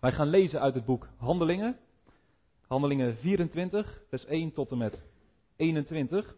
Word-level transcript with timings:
Wij 0.00 0.12
gaan 0.12 0.28
lezen 0.28 0.60
uit 0.60 0.74
het 0.74 0.84
boek 0.84 1.08
Handelingen. 1.16 1.78
Handelingen 2.66 3.16
24, 3.16 4.02
vers 4.08 4.24
1 4.24 4.52
tot 4.52 4.70
en 4.70 4.78
met 4.78 5.04
21. 5.56 6.36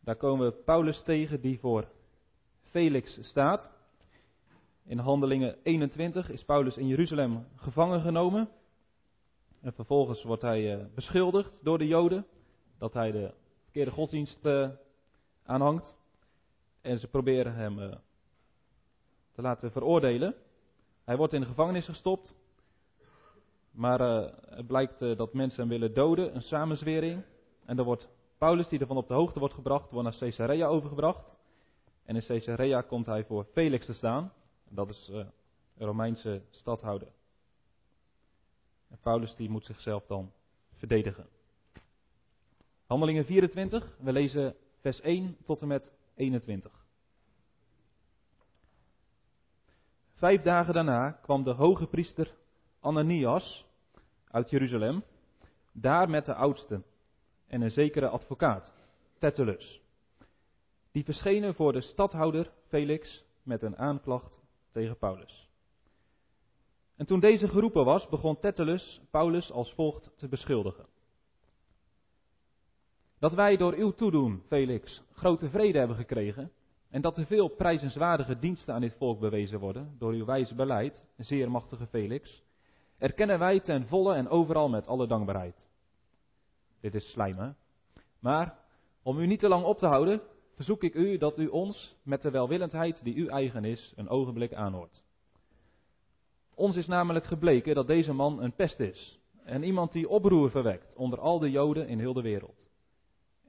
Daar 0.00 0.16
komen 0.16 0.46
we 0.46 0.52
Paulus 0.52 1.02
tegen 1.02 1.40
die 1.40 1.58
voor 1.58 1.88
Felix 2.62 3.18
staat. 3.20 3.72
In 4.84 4.98
Handelingen 4.98 5.56
21 5.62 6.30
is 6.30 6.44
Paulus 6.44 6.76
in 6.76 6.86
Jeruzalem 6.86 7.46
gevangen 7.56 8.00
genomen. 8.00 8.48
En 9.60 9.72
vervolgens 9.72 10.22
wordt 10.22 10.42
hij 10.42 10.78
uh, 10.78 10.84
beschuldigd 10.94 11.60
door 11.62 11.78
de 11.78 11.86
Joden 11.86 12.26
dat 12.78 12.94
hij 12.94 13.10
de 13.10 13.34
verkeerde 13.62 13.90
godsdienst 13.90 14.46
uh, 14.46 14.68
aanhangt. 15.44 15.96
En 16.80 16.98
ze 16.98 17.08
proberen 17.08 17.54
hem 17.54 17.78
uh, 17.78 17.94
te 19.32 19.42
laten 19.42 19.72
veroordelen. 19.72 20.34
Hij 21.04 21.16
wordt 21.16 21.32
in 21.32 21.40
de 21.40 21.46
gevangenis 21.46 21.84
gestopt. 21.84 22.34
Maar 23.70 24.00
het 24.48 24.66
blijkt 24.66 24.98
dat 24.98 25.32
mensen 25.32 25.60
hem 25.60 25.68
willen 25.68 25.94
doden, 25.94 26.34
een 26.34 26.42
samenzwering. 26.42 27.22
En 27.64 27.76
dan 27.76 27.84
wordt 27.84 28.08
Paulus, 28.38 28.68
die 28.68 28.78
ervan 28.78 28.96
op 28.96 29.08
de 29.08 29.14
hoogte 29.14 29.38
wordt 29.38 29.54
gebracht, 29.54 29.90
wordt 29.90 30.08
naar 30.08 30.18
Caesarea 30.18 30.66
overgebracht. 30.66 31.36
En 32.04 32.16
in 32.16 32.22
Caesarea 32.26 32.80
komt 32.80 33.06
hij 33.06 33.24
voor 33.24 33.44
Felix 33.44 33.86
te 33.86 33.92
staan. 33.92 34.32
Dat 34.68 34.90
is 34.90 35.08
uh, 35.10 35.16
een 35.16 35.86
Romeinse 35.86 36.42
stadhouder. 36.50 37.08
En 38.88 38.98
Paulus 39.00 39.34
die 39.34 39.50
moet 39.50 39.64
zichzelf 39.64 40.06
dan 40.06 40.32
verdedigen. 40.72 41.26
Handelingen 42.86 43.24
24, 43.24 43.96
we 44.00 44.12
lezen 44.12 44.56
vers 44.80 45.00
1 45.00 45.36
tot 45.44 45.62
en 45.62 45.68
met 45.68 45.92
21. 46.14 46.83
Vijf 50.14 50.42
dagen 50.42 50.74
daarna 50.74 51.10
kwam 51.10 51.44
de 51.44 51.52
hoge 51.52 51.86
priester 51.86 52.34
Ananias 52.80 53.66
uit 54.30 54.50
Jeruzalem, 54.50 55.04
daar 55.72 56.10
met 56.10 56.24
de 56.24 56.34
oudsten 56.34 56.84
en 57.46 57.60
een 57.60 57.70
zekere 57.70 58.08
advocaat, 58.08 58.72
Tertullus. 59.18 59.80
Die 60.92 61.04
verschenen 61.04 61.54
voor 61.54 61.72
de 61.72 61.80
stadhouder 61.80 62.52
Felix 62.66 63.24
met 63.42 63.62
een 63.62 63.76
aanklacht 63.76 64.42
tegen 64.70 64.98
Paulus. 64.98 65.48
En 66.96 67.06
toen 67.06 67.20
deze 67.20 67.48
geroepen 67.48 67.84
was, 67.84 68.08
begon 68.08 68.38
Tertullus 68.38 69.00
Paulus 69.10 69.52
als 69.52 69.72
volgt 69.72 70.12
te 70.16 70.28
beschuldigen. 70.28 70.86
Dat 73.18 73.34
wij 73.34 73.56
door 73.56 73.74
uw 73.74 73.90
toedoen, 73.90 74.42
Felix, 74.46 75.02
grote 75.12 75.50
vrede 75.50 75.78
hebben 75.78 75.96
gekregen 75.96 76.52
en 76.94 77.00
dat 77.00 77.16
er 77.16 77.26
veel 77.26 77.48
prijzenswaardige 77.48 78.38
diensten 78.38 78.74
aan 78.74 78.80
dit 78.80 78.94
volk 78.94 79.20
bewezen 79.20 79.58
worden 79.58 79.94
door 79.98 80.12
uw 80.12 80.24
wijze 80.24 80.54
beleid, 80.54 81.04
zeer 81.16 81.50
machtige 81.50 81.86
Felix, 81.86 82.42
erkennen 82.98 83.38
wij 83.38 83.60
ten 83.60 83.86
volle 83.86 84.14
en 84.14 84.28
overal 84.28 84.68
met 84.68 84.86
alle 84.86 85.06
dankbaarheid. 85.06 85.68
Dit 86.80 86.94
is 86.94 87.10
slijmen. 87.10 87.56
Maar 88.20 88.58
om 89.02 89.18
u 89.18 89.26
niet 89.26 89.38
te 89.38 89.48
lang 89.48 89.64
op 89.64 89.78
te 89.78 89.86
houden, 89.86 90.20
verzoek 90.54 90.82
ik 90.82 90.94
u 90.94 91.18
dat 91.18 91.38
u 91.38 91.46
ons 91.46 91.96
met 92.02 92.22
de 92.22 92.30
welwillendheid 92.30 93.04
die 93.04 93.14
u 93.14 93.26
eigen 93.26 93.64
is 93.64 93.92
een 93.96 94.08
ogenblik 94.08 94.54
aanhoort. 94.54 95.04
Ons 96.54 96.76
is 96.76 96.86
namelijk 96.86 97.24
gebleken 97.24 97.74
dat 97.74 97.86
deze 97.86 98.12
man 98.12 98.42
een 98.42 98.54
pest 98.54 98.80
is 98.80 99.20
en 99.44 99.62
iemand 99.62 99.92
die 99.92 100.08
oproer 100.08 100.50
verwekt 100.50 100.96
onder 100.96 101.20
al 101.20 101.38
de 101.38 101.50
Joden 101.50 101.88
in 101.88 101.98
heel 101.98 102.12
de 102.12 102.22
wereld. 102.22 102.72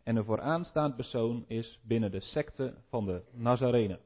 En 0.06 0.16
een 0.16 0.25
vooraanstaand 0.25 0.95
persoon 0.95 1.45
is 1.48 1.80
binnen 1.84 2.11
de 2.11 2.20
secte 2.20 2.73
van 2.89 3.06
de 3.06 3.23
Nazarenen. 3.31 4.00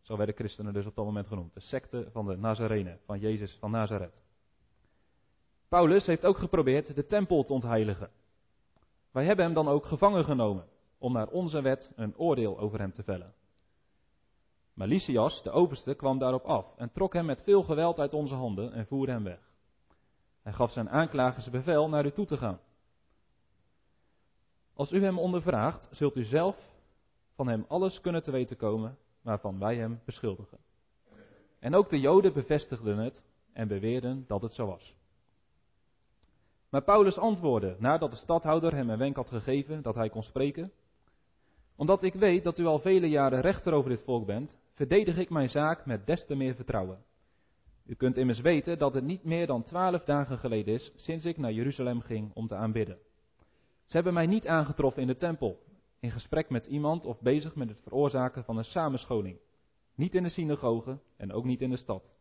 Zo 0.00 0.16
werden 0.16 0.34
christenen 0.34 0.72
dus 0.72 0.86
op 0.86 0.94
dat 0.94 1.04
moment 1.04 1.26
genoemd. 1.26 1.54
De 1.54 1.60
secte 1.60 2.08
van 2.12 2.26
de 2.26 2.36
Nazarenen, 2.36 3.00
van 3.04 3.18
Jezus 3.18 3.56
van 3.56 3.70
Nazareth. 3.70 4.22
Paulus 5.68 6.06
heeft 6.06 6.26
ook 6.26 6.38
geprobeerd 6.38 6.94
de 6.94 7.06
tempel 7.06 7.44
te 7.44 7.52
ontheiligen. 7.52 8.10
Wij 9.10 9.24
hebben 9.24 9.44
hem 9.44 9.54
dan 9.54 9.68
ook 9.68 9.86
gevangen 9.86 10.24
genomen 10.24 10.64
om 10.98 11.12
naar 11.12 11.28
onze 11.28 11.62
wet 11.62 11.92
een 11.96 12.16
oordeel 12.16 12.58
over 12.58 12.78
hem 12.78 12.92
te 12.92 13.02
vellen. 13.02 13.34
Maar 14.74 14.88
Lysias, 14.88 15.42
de 15.42 15.50
overste, 15.50 15.94
kwam 15.94 16.18
daarop 16.18 16.44
af 16.44 16.76
en 16.76 16.92
trok 16.92 17.12
hem 17.12 17.24
met 17.26 17.42
veel 17.42 17.62
geweld 17.62 17.98
uit 17.98 18.14
onze 18.14 18.34
handen 18.34 18.72
en 18.72 18.86
voerde 18.86 19.12
hem 19.12 19.24
weg. 19.24 19.50
Hij 20.42 20.52
gaf 20.52 20.70
zijn 20.70 20.90
aanklagers 20.90 21.50
bevel 21.50 21.88
naar 21.88 22.06
u 22.06 22.10
toe 22.10 22.26
te 22.26 22.36
gaan. 22.36 22.60
Als 24.74 24.92
u 24.92 25.02
hem 25.02 25.18
ondervraagt, 25.18 25.88
zult 25.90 26.16
u 26.16 26.24
zelf 26.24 26.74
van 27.34 27.48
hem 27.48 27.64
alles 27.68 28.00
kunnen 28.00 28.22
te 28.22 28.30
weten 28.30 28.56
komen 28.56 28.98
waarvan 29.22 29.58
wij 29.58 29.76
hem 29.76 30.00
beschuldigen. 30.04 30.58
En 31.58 31.74
ook 31.74 31.90
de 31.90 32.00
Joden 32.00 32.32
bevestigden 32.32 32.98
het 32.98 33.22
en 33.52 33.68
beweerden 33.68 34.24
dat 34.26 34.42
het 34.42 34.54
zo 34.54 34.66
was. 34.66 34.94
Maar 36.68 36.82
Paulus 36.82 37.18
antwoordde, 37.18 37.76
nadat 37.78 38.10
de 38.10 38.16
stadhouder 38.16 38.74
hem 38.74 38.90
een 38.90 38.98
wenk 38.98 39.16
had 39.16 39.28
gegeven 39.28 39.82
dat 39.82 39.94
hij 39.94 40.08
kon 40.08 40.22
spreken, 40.22 40.72
omdat 41.76 42.02
ik 42.02 42.14
weet 42.14 42.44
dat 42.44 42.58
u 42.58 42.66
al 42.66 42.78
vele 42.78 43.08
jaren 43.08 43.40
rechter 43.40 43.72
over 43.72 43.90
dit 43.90 44.02
volk 44.02 44.26
bent, 44.26 44.56
verdedig 44.72 45.18
ik 45.18 45.30
mijn 45.30 45.48
zaak 45.48 45.86
met 45.86 46.06
des 46.06 46.26
te 46.26 46.34
meer 46.34 46.54
vertrouwen. 46.54 47.04
U 47.86 47.94
kunt 47.94 48.16
immers 48.16 48.40
weten 48.40 48.78
dat 48.78 48.94
het 48.94 49.04
niet 49.04 49.24
meer 49.24 49.46
dan 49.46 49.62
twaalf 49.62 50.04
dagen 50.04 50.38
geleden 50.38 50.74
is 50.74 50.92
sinds 50.96 51.24
ik 51.24 51.36
naar 51.36 51.52
Jeruzalem 51.52 52.00
ging 52.00 52.30
om 52.34 52.46
te 52.46 52.54
aanbidden. 52.54 52.98
Ze 53.84 53.96
hebben 53.96 54.14
mij 54.14 54.26
niet 54.26 54.46
aangetroffen 54.46 55.02
in 55.02 55.08
de 55.08 55.16
tempel, 55.16 55.62
in 56.00 56.10
gesprek 56.10 56.50
met 56.50 56.66
iemand 56.66 57.04
of 57.04 57.20
bezig 57.20 57.54
met 57.54 57.68
het 57.68 57.80
veroorzaken 57.80 58.44
van 58.44 58.56
een 58.56 58.64
samenscholing. 58.64 59.38
Niet 59.94 60.14
in 60.14 60.22
de 60.22 60.28
synagoge 60.28 60.98
en 61.16 61.32
ook 61.32 61.44
niet 61.44 61.60
in 61.60 61.70
de 61.70 61.76
stad. 61.76 62.12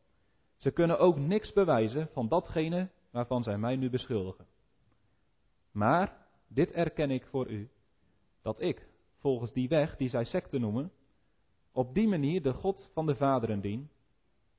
Ze 0.57 0.71
kunnen 0.71 0.99
ook 0.99 1.17
niks 1.17 1.53
bewijzen 1.53 2.07
van 2.07 2.27
datgene 2.27 2.89
waarvan 3.11 3.43
zij 3.43 3.57
mij 3.57 3.75
nu 3.75 3.89
beschuldigen. 3.89 4.45
Maar 5.71 6.27
dit 6.47 6.71
erken 6.71 7.11
ik 7.11 7.25
voor 7.25 7.49
u, 7.49 7.69
dat 8.41 8.61
ik, 8.61 8.87
volgens 9.17 9.53
die 9.53 9.67
weg 9.67 9.95
die 9.95 10.09
zij 10.09 10.23
secte 10.23 10.57
noemen, 10.57 10.91
op 11.71 11.93
die 11.93 12.07
manier 12.07 12.41
de 12.41 12.53
God 12.53 12.89
van 12.93 13.05
de 13.05 13.15
vaderen 13.15 13.61
dien 13.61 13.89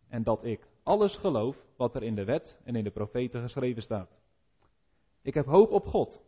en 0.08 0.22
dat 0.22 0.44
ik 0.44 0.68
alles 0.82 1.16
geloof 1.16 1.66
wat 1.76 1.94
er 1.94 2.02
in 2.02 2.14
de 2.14 2.24
wet 2.24 2.60
en 2.64 2.76
in 2.76 2.84
de 2.84 2.90
profeten 2.90 3.40
geschreven 3.40 3.82
staat. 3.82 4.20
Ik 5.22 5.34
heb 5.34 5.46
hoop 5.46 5.70
op 5.70 5.86
God. 5.86 6.22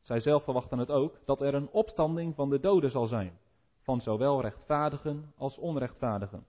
Zij 0.00 0.20
zelf 0.20 0.44
verwachten 0.44 0.78
het 0.78 0.90
ook 0.90 1.20
dat 1.24 1.40
er 1.40 1.54
een 1.54 1.70
opstanding 1.70 2.34
van 2.34 2.50
de 2.50 2.60
doden 2.60 2.90
zal 2.90 3.06
zijn, 3.06 3.38
van 3.80 4.00
zowel 4.00 4.40
rechtvaardigen 4.40 5.32
als 5.36 5.58
onrechtvaardigen. 5.58 6.46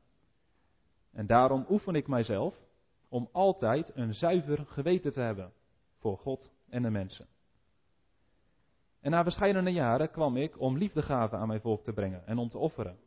En 1.11 1.27
daarom 1.27 1.65
oefen 1.69 1.95
ik 1.95 2.07
mijzelf 2.07 2.55
om 3.09 3.29
altijd 3.31 3.91
een 3.95 4.13
zuiver 4.13 4.65
geweten 4.65 5.11
te 5.11 5.21
hebben 5.21 5.53
voor 5.97 6.17
God 6.17 6.53
en 6.69 6.81
de 6.81 6.89
mensen. 6.89 7.27
En 8.99 9.11
na 9.11 9.23
verschillende 9.23 9.71
jaren 9.71 10.11
kwam 10.11 10.37
ik 10.37 10.59
om 10.59 10.77
liefdegaven 10.77 11.37
aan 11.37 11.47
mijn 11.47 11.61
volk 11.61 11.83
te 11.83 11.93
brengen 11.93 12.27
en 12.27 12.37
om 12.37 12.49
te 12.49 12.57
offeren. 12.57 12.97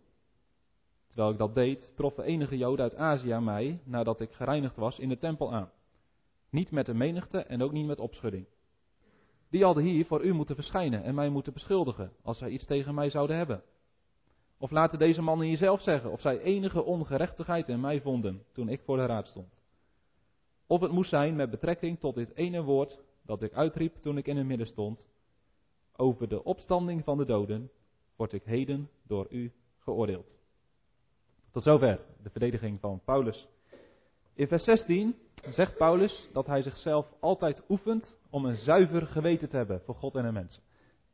Terwijl 1.06 1.30
ik 1.30 1.38
dat 1.38 1.54
deed, 1.54 1.92
troffen 1.96 2.24
enige 2.24 2.56
Joden 2.56 2.82
uit 2.82 2.96
Azië 2.96 3.38
mij, 3.38 3.80
nadat 3.84 4.20
ik 4.20 4.32
gereinigd 4.32 4.76
was, 4.76 4.98
in 4.98 5.08
de 5.08 5.16
tempel 5.16 5.52
aan. 5.52 5.70
Niet 6.50 6.70
met 6.70 6.86
de 6.86 6.94
menigte 6.94 7.38
en 7.38 7.62
ook 7.62 7.72
niet 7.72 7.86
met 7.86 7.98
opschudding. 7.98 8.46
Die 9.54 9.64
hadden 9.64 9.84
hier 9.84 10.06
voor 10.06 10.24
u 10.24 10.32
moeten 10.32 10.54
verschijnen 10.54 11.02
en 11.02 11.14
mij 11.14 11.28
moeten 11.28 11.52
beschuldigen, 11.52 12.12
als 12.22 12.38
zij 12.38 12.48
iets 12.50 12.66
tegen 12.66 12.94
mij 12.94 13.10
zouden 13.10 13.36
hebben. 13.36 13.62
Of 14.58 14.70
laten 14.70 14.98
deze 14.98 15.22
mannen 15.22 15.46
hier 15.46 15.56
zelf 15.56 15.80
zeggen 15.80 16.10
of 16.10 16.20
zij 16.20 16.40
enige 16.40 16.82
ongerechtigheid 16.82 17.68
in 17.68 17.80
mij 17.80 18.00
vonden 18.00 18.44
toen 18.52 18.68
ik 18.68 18.80
voor 18.80 18.96
de 18.96 19.06
raad 19.06 19.26
stond. 19.26 19.60
Of 20.66 20.80
het 20.80 20.90
moest 20.92 21.10
zijn 21.10 21.36
met 21.36 21.50
betrekking 21.50 22.00
tot 22.00 22.14
dit 22.14 22.34
ene 22.34 22.62
woord 22.62 23.02
dat 23.22 23.42
ik 23.42 23.52
uitriep 23.52 23.94
toen 23.94 24.16
ik 24.16 24.26
in 24.26 24.36
het 24.36 24.46
midden 24.46 24.66
stond. 24.66 25.08
Over 25.96 26.28
de 26.28 26.44
opstanding 26.44 27.04
van 27.04 27.18
de 27.18 27.24
doden 27.24 27.70
word 28.16 28.32
ik 28.32 28.44
heden 28.44 28.90
door 29.06 29.26
u 29.30 29.52
geoordeeld. 29.78 30.38
Tot 31.50 31.62
zover 31.62 32.00
de 32.22 32.30
verdediging 32.30 32.80
van 32.80 33.00
Paulus. 33.04 33.48
In 34.32 34.48
vers 34.48 34.64
16 34.64 35.16
zegt 35.50 35.76
Paulus 35.76 36.28
dat 36.32 36.46
hij 36.46 36.62
zichzelf 36.62 37.12
altijd 37.20 37.62
oefent 37.68 38.18
om 38.30 38.44
een 38.44 38.56
zuiver 38.56 39.06
geweten 39.06 39.48
te 39.48 39.56
hebben 39.56 39.80
voor 39.80 39.94
God 39.94 40.14
en 40.14 40.24
de 40.24 40.32
mensen. 40.32 40.62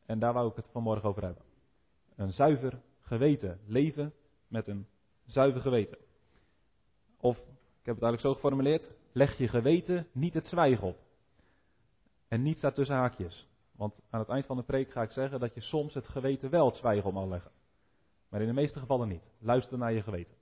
En 0.07 0.19
daar 0.19 0.33
wou 0.33 0.51
ik 0.51 0.57
het 0.57 0.69
vanmorgen 0.69 1.09
over 1.09 1.23
hebben. 1.23 1.43
Een 2.17 2.33
zuiver 2.33 2.81
geweten. 3.01 3.61
Leven 3.67 4.15
met 4.49 4.69
een 4.69 4.87
zuiver 5.25 5.61
geweten. 5.61 5.99
Of, 7.21 7.39
ik 7.39 7.87
heb 7.87 7.95
het 7.95 8.05
eigenlijk 8.05 8.21
zo 8.21 8.35
geformuleerd, 8.35 8.91
leg 9.13 9.39
je 9.39 9.49
geweten 9.49 10.07
niet 10.13 10.35
het 10.35 10.49
zwijgen 10.49 10.87
op. 10.87 10.99
En 12.29 12.43
niet 12.43 12.59
staat 12.59 12.75
tussen 12.75 12.97
haakjes. 12.97 13.49
Want 13.73 14.03
aan 14.11 14.21
het 14.21 14.29
eind 14.29 14.47
van 14.47 14.57
de 14.57 14.63
preek 14.63 14.91
ga 14.91 15.03
ik 15.03 15.11
zeggen 15.11 15.41
dat 15.41 15.55
je 15.55 15.61
soms 15.61 15.95
het 15.95 16.09
geweten 16.09 16.51
wel 16.51 16.67
het 16.67 16.77
zwijgen 16.77 17.05
op 17.05 17.13
mag 17.13 17.27
leggen. 17.27 17.51
Maar 18.29 18.41
in 18.41 18.47
de 18.47 18.53
meeste 18.53 18.79
gevallen 18.79 19.09
niet. 19.09 19.31
Luister 19.39 19.79
naar 19.79 19.93
je 19.93 20.03
geweten. 20.03 20.35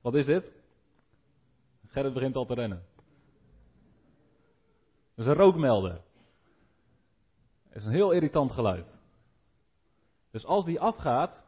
Wat 0.00 0.14
is 0.14 0.26
dit? 0.26 0.52
Gerrit 1.86 2.14
begint 2.14 2.36
al 2.36 2.46
te 2.46 2.54
rennen. 2.54 2.82
Dat 5.14 5.26
is 5.26 5.32
een 5.32 5.38
rookmelder. 5.38 6.00
Dat 7.68 7.76
is 7.76 7.84
een 7.84 7.92
heel 7.92 8.10
irritant 8.10 8.52
geluid. 8.52 8.86
Dus 10.30 10.46
als 10.46 10.64
die 10.64 10.80
afgaat, 10.80 11.44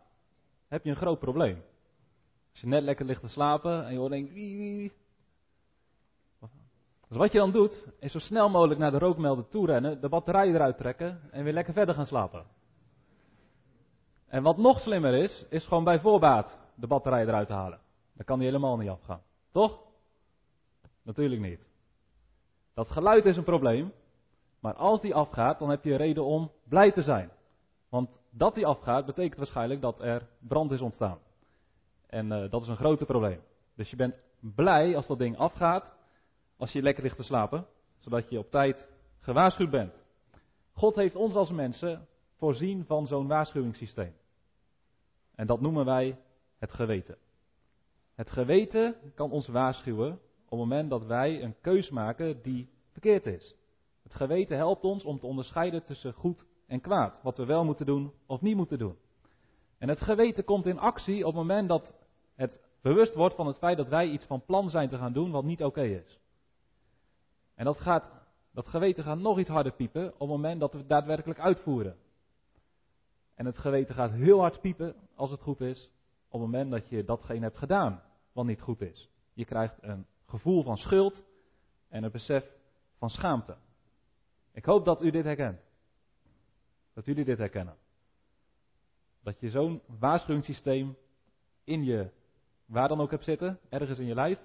heb 0.69 0.85
je 0.85 0.91
een 0.91 0.97
groot 0.97 1.19
probleem. 1.19 1.63
Als 2.51 2.61
je 2.61 2.67
net 2.67 2.83
lekker 2.83 3.05
ligt 3.05 3.21
te 3.21 3.29
slapen 3.29 3.85
en 3.85 3.93
je 3.93 3.99
hoort 3.99 4.11
wie. 4.33 4.93
Dus 7.09 7.19
wat 7.19 7.33
je 7.33 7.39
dan 7.39 7.53
doet, 7.53 7.85
is 7.99 8.13
zo 8.13 8.19
snel 8.19 8.49
mogelijk 8.49 8.81
naar 8.81 8.91
de 8.91 8.99
rookmelder 8.99 9.49
toe 9.49 9.67
rennen, 9.67 10.01
de 10.01 10.09
batterij 10.09 10.49
eruit 10.49 10.77
trekken 10.77 11.21
en 11.31 11.45
weer 11.45 11.53
lekker 11.53 11.75
verder 11.75 11.95
gaan 11.95 12.07
slapen. 12.07 12.47
En 14.27 14.43
wat 14.43 14.57
nog 14.57 14.81
slimmer 14.81 15.15
is, 15.15 15.45
is 15.49 15.67
gewoon 15.67 15.85
bij 15.85 16.01
voorbaat 16.01 16.59
de 16.75 16.87
batterij 16.87 17.23
eruit 17.23 17.49
halen. 17.49 17.81
Dan 18.21 18.29
kan 18.29 18.39
die 18.39 18.49
helemaal 18.49 18.77
niet 18.77 18.89
afgaan. 18.89 19.23
Toch? 19.51 19.81
Natuurlijk 21.03 21.41
niet. 21.41 21.67
Dat 22.75 22.91
geluid 22.91 23.27
is 23.27 23.37
een 23.37 23.45
probleem. 23.45 23.93
Maar 24.59 24.75
als 24.75 25.01
die 25.01 25.15
afgaat, 25.15 25.59
dan 25.59 25.71
heb 25.71 25.85
je 25.85 25.97
reden 25.97 26.25
om 26.25 26.51
blij 26.65 26.93
te 26.93 27.03
zijn. 27.03 27.31
Want 27.89 28.21
dat 28.31 28.55
die 28.55 28.67
afgaat, 28.67 29.07
betekent 29.07 29.37
waarschijnlijk 29.37 29.81
dat 29.81 30.01
er 30.01 30.29
brand 30.39 30.71
is 30.71 30.81
ontstaan. 30.81 31.19
En 32.07 32.27
uh, 32.27 32.51
dat 32.51 32.63
is 32.63 32.69
een 32.69 32.77
groot 32.77 33.07
probleem. 33.07 33.41
Dus 33.75 33.91
je 33.91 33.97
bent 33.97 34.15
blij 34.41 34.97
als 34.97 35.07
dat 35.07 35.19
ding 35.19 35.37
afgaat, 35.37 35.95
als 36.57 36.73
je 36.73 36.83
lekker 36.83 37.03
ligt 37.03 37.17
te 37.17 37.23
slapen, 37.23 37.67
zodat 37.99 38.31
je 38.31 38.39
op 38.39 38.51
tijd 38.51 38.89
gewaarschuwd 39.19 39.71
bent. 39.71 40.05
God 40.73 40.97
heeft 40.97 41.17
ons 41.17 41.35
als 41.35 41.51
mensen 41.51 42.09
voorzien 42.37 42.85
van 42.85 43.07
zo'n 43.07 43.27
waarschuwingssysteem. 43.27 44.15
En 45.35 45.47
dat 45.47 45.61
noemen 45.61 45.85
wij 45.85 46.19
het 46.59 46.73
geweten. 46.73 47.19
Het 48.21 48.31
geweten 48.31 48.97
kan 49.15 49.31
ons 49.31 49.49
waarschuwen 49.49 50.13
op 50.13 50.51
het 50.51 50.59
moment 50.59 50.91
dat 50.91 51.07
wij 51.07 51.43
een 51.43 51.61
keus 51.61 51.91
maken 51.91 52.43
die 52.43 52.69
verkeerd 52.91 53.27
is. 53.27 53.55
Het 54.03 54.15
geweten 54.15 54.57
helpt 54.57 54.85
ons 54.85 55.05
om 55.05 55.19
te 55.19 55.27
onderscheiden 55.27 55.85
tussen 55.85 56.13
goed 56.13 56.45
en 56.67 56.81
kwaad. 56.81 57.21
Wat 57.23 57.37
we 57.37 57.45
wel 57.45 57.65
moeten 57.65 57.87
doen 57.87 58.13
of 58.27 58.41
niet 58.41 58.57
moeten 58.57 58.79
doen. 58.79 58.97
En 59.79 59.89
het 59.89 60.01
geweten 60.01 60.45
komt 60.45 60.67
in 60.67 60.79
actie 60.79 61.19
op 61.19 61.35
het 61.35 61.35
moment 61.35 61.69
dat 61.69 61.95
het 62.35 62.61
bewust 62.83 63.15
wordt 63.15 63.35
van 63.35 63.47
het 63.47 63.59
feit 63.59 63.77
dat 63.77 63.89
wij 63.89 64.09
iets 64.09 64.25
van 64.25 64.45
plan 64.45 64.71
zijn 64.71 64.89
te 64.89 64.99
gaan 64.99 65.13
doen 65.13 65.31
wat 65.31 65.45
niet 65.45 65.65
oké 65.65 65.83
is. 65.83 66.21
En 67.55 67.65
dat, 67.65 67.81
gaat, 67.81 68.13
dat 68.53 68.69
geweten 68.69 69.05
gaat 69.05 69.19
nog 69.19 69.39
iets 69.39 69.51
harder 69.51 69.73
piepen 69.73 70.07
op 70.07 70.21
het 70.21 70.29
moment 70.29 70.61
dat 70.61 70.73
we 70.73 70.79
het 70.79 70.89
daadwerkelijk 70.89 71.41
uitvoeren. 71.41 71.97
En 73.35 73.47
het 73.47 73.59
geweten 73.59 73.95
gaat 73.95 74.13
heel 74.13 74.41
hard 74.41 74.61
piepen, 74.61 74.95
als 75.15 75.31
het 75.31 75.43
goed 75.43 75.61
is, 75.61 75.91
op 76.29 76.41
het 76.41 76.51
moment 76.51 76.71
dat 76.71 76.89
je 76.89 77.05
datgene 77.05 77.41
hebt 77.41 77.59
gedaan 77.59 78.09
wat 78.33 78.45
niet 78.45 78.61
goed 78.61 78.81
is. 78.81 79.11
Je 79.33 79.45
krijgt 79.45 79.77
een 79.81 80.07
gevoel 80.25 80.63
van 80.63 80.77
schuld 80.77 81.25
en 81.89 82.05
een 82.05 82.11
besef 82.11 82.45
van 82.97 83.11
schaamte. 83.11 83.57
Ik 84.53 84.65
hoop 84.65 84.85
dat 84.85 85.03
u 85.03 85.11
dit 85.11 85.25
herkent. 85.25 85.61
Dat 86.93 87.05
jullie 87.05 87.25
dit 87.25 87.39
herkennen. 87.39 87.77
Dat 89.23 89.41
je 89.41 89.51
zo'n 89.51 89.83
waarschuwingssysteem 89.99 90.97
in 91.65 91.85
je, 91.85 92.11
waar 92.65 92.89
dan 92.89 93.01
ook 93.01 93.11
hebt 93.11 93.25
zitten, 93.25 93.59
ergens 93.69 93.99
in 93.99 94.07
je 94.07 94.15
lijf, 94.15 94.39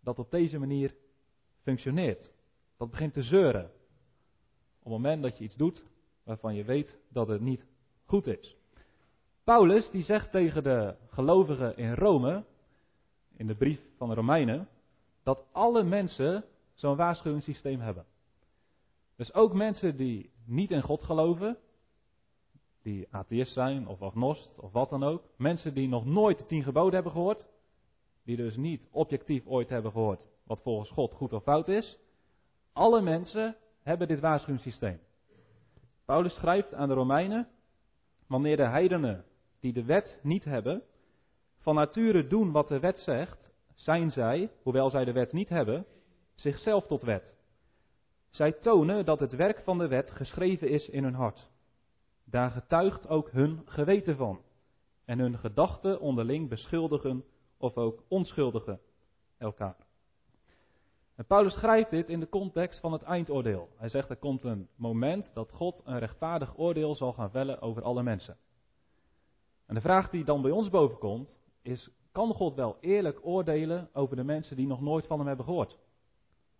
dat 0.00 0.18
op 0.18 0.30
deze 0.30 0.58
manier 0.58 0.94
functioneert. 1.62 2.32
Dat 2.76 2.90
begint 2.90 3.12
te 3.12 3.22
zeuren. 3.22 3.64
Op 4.78 4.92
het 4.92 4.92
moment 4.92 5.22
dat 5.22 5.38
je 5.38 5.44
iets 5.44 5.56
doet 5.56 5.84
waarvan 6.22 6.54
je 6.54 6.64
weet 6.64 6.98
dat 7.08 7.28
het 7.28 7.40
niet 7.40 7.66
goed 8.04 8.26
is. 8.26 8.56
Paulus 9.44 9.90
die 9.90 10.02
zegt 10.02 10.30
tegen 10.30 10.62
de 10.62 10.96
gelovigen 11.06 11.76
in 11.76 11.94
Rome, 11.94 12.44
in 13.36 13.46
de 13.46 13.54
brief 13.54 13.80
van 13.96 14.08
de 14.08 14.14
Romeinen, 14.14 14.68
dat 15.22 15.44
alle 15.52 15.82
mensen 15.82 16.44
zo'n 16.74 16.96
waarschuwingssysteem 16.96 17.80
hebben. 17.80 18.04
Dus 19.16 19.34
ook 19.34 19.54
mensen 19.54 19.96
die 19.96 20.30
niet 20.44 20.70
in 20.70 20.82
God 20.82 21.02
geloven, 21.02 21.58
die 22.82 23.06
atheïst 23.10 23.52
zijn 23.52 23.88
of 23.88 24.02
agnost 24.02 24.58
of 24.60 24.72
wat 24.72 24.90
dan 24.90 25.02
ook, 25.02 25.22
mensen 25.36 25.74
die 25.74 25.88
nog 25.88 26.04
nooit 26.04 26.38
de 26.38 26.46
tien 26.46 26.62
geboden 26.62 26.94
hebben 26.94 27.12
gehoord, 27.12 27.48
die 28.24 28.36
dus 28.36 28.56
niet 28.56 28.88
objectief 28.90 29.46
ooit 29.46 29.68
hebben 29.68 29.92
gehoord 29.92 30.28
wat 30.46 30.60
volgens 30.60 30.90
God 30.90 31.14
goed 31.14 31.32
of 31.32 31.42
fout 31.42 31.68
is, 31.68 31.98
alle 32.72 33.02
mensen 33.02 33.56
hebben 33.82 34.08
dit 34.08 34.20
waarschuwingssysteem. 34.20 35.00
Paulus 36.04 36.34
schrijft 36.34 36.74
aan 36.74 36.88
de 36.88 36.94
Romeinen, 36.94 37.48
wanneer 38.26 38.56
de 38.56 38.66
heidenen 38.66 39.24
die 39.60 39.72
de 39.72 39.84
wet 39.84 40.20
niet 40.22 40.44
hebben, 40.44 40.82
van 41.66 41.74
nature 41.74 42.26
doen 42.26 42.52
wat 42.52 42.68
de 42.68 42.80
wet 42.80 42.98
zegt, 42.98 43.52
zijn 43.74 44.10
zij, 44.10 44.50
hoewel 44.62 44.90
zij 44.90 45.04
de 45.04 45.12
wet 45.12 45.32
niet 45.32 45.48
hebben, 45.48 45.86
zichzelf 46.34 46.86
tot 46.86 47.02
wet. 47.02 47.34
Zij 48.30 48.52
tonen 48.52 49.04
dat 49.04 49.20
het 49.20 49.32
werk 49.32 49.60
van 49.60 49.78
de 49.78 49.88
wet 49.88 50.10
geschreven 50.10 50.68
is 50.68 50.88
in 50.88 51.02
hun 51.02 51.14
hart. 51.14 51.50
Daar 52.24 52.50
getuigt 52.50 53.08
ook 53.08 53.30
hun 53.30 53.62
geweten 53.64 54.16
van. 54.16 54.40
En 55.04 55.18
hun 55.18 55.38
gedachten 55.38 56.00
onderling 56.00 56.48
beschuldigen 56.48 57.24
of 57.56 57.76
ook 57.76 58.02
onschuldigen 58.08 58.80
elkaar. 59.38 59.86
En 61.14 61.26
Paulus 61.26 61.54
schrijft 61.54 61.90
dit 61.90 62.08
in 62.08 62.20
de 62.20 62.28
context 62.28 62.80
van 62.80 62.92
het 62.92 63.02
eindoordeel. 63.02 63.68
Hij 63.76 63.88
zegt 63.88 64.10
er 64.10 64.16
komt 64.16 64.44
een 64.44 64.68
moment 64.76 65.34
dat 65.34 65.52
God 65.52 65.82
een 65.84 65.98
rechtvaardig 65.98 66.58
oordeel 66.58 66.94
zal 66.94 67.12
gaan 67.12 67.30
vellen 67.30 67.60
over 67.60 67.82
alle 67.82 68.02
mensen. 68.02 68.36
En 69.66 69.74
de 69.74 69.80
vraag 69.80 70.10
die 70.10 70.24
dan 70.24 70.42
bij 70.42 70.50
ons 70.50 70.70
bovenkomt 70.70 71.44
is, 71.66 71.90
kan 72.12 72.34
God 72.34 72.54
wel 72.54 72.76
eerlijk 72.80 73.18
oordelen 73.22 73.88
over 73.92 74.16
de 74.16 74.24
mensen 74.24 74.56
die 74.56 74.66
nog 74.66 74.80
nooit 74.80 75.06
van 75.06 75.18
hem 75.18 75.26
hebben 75.26 75.44
gehoord? 75.44 75.78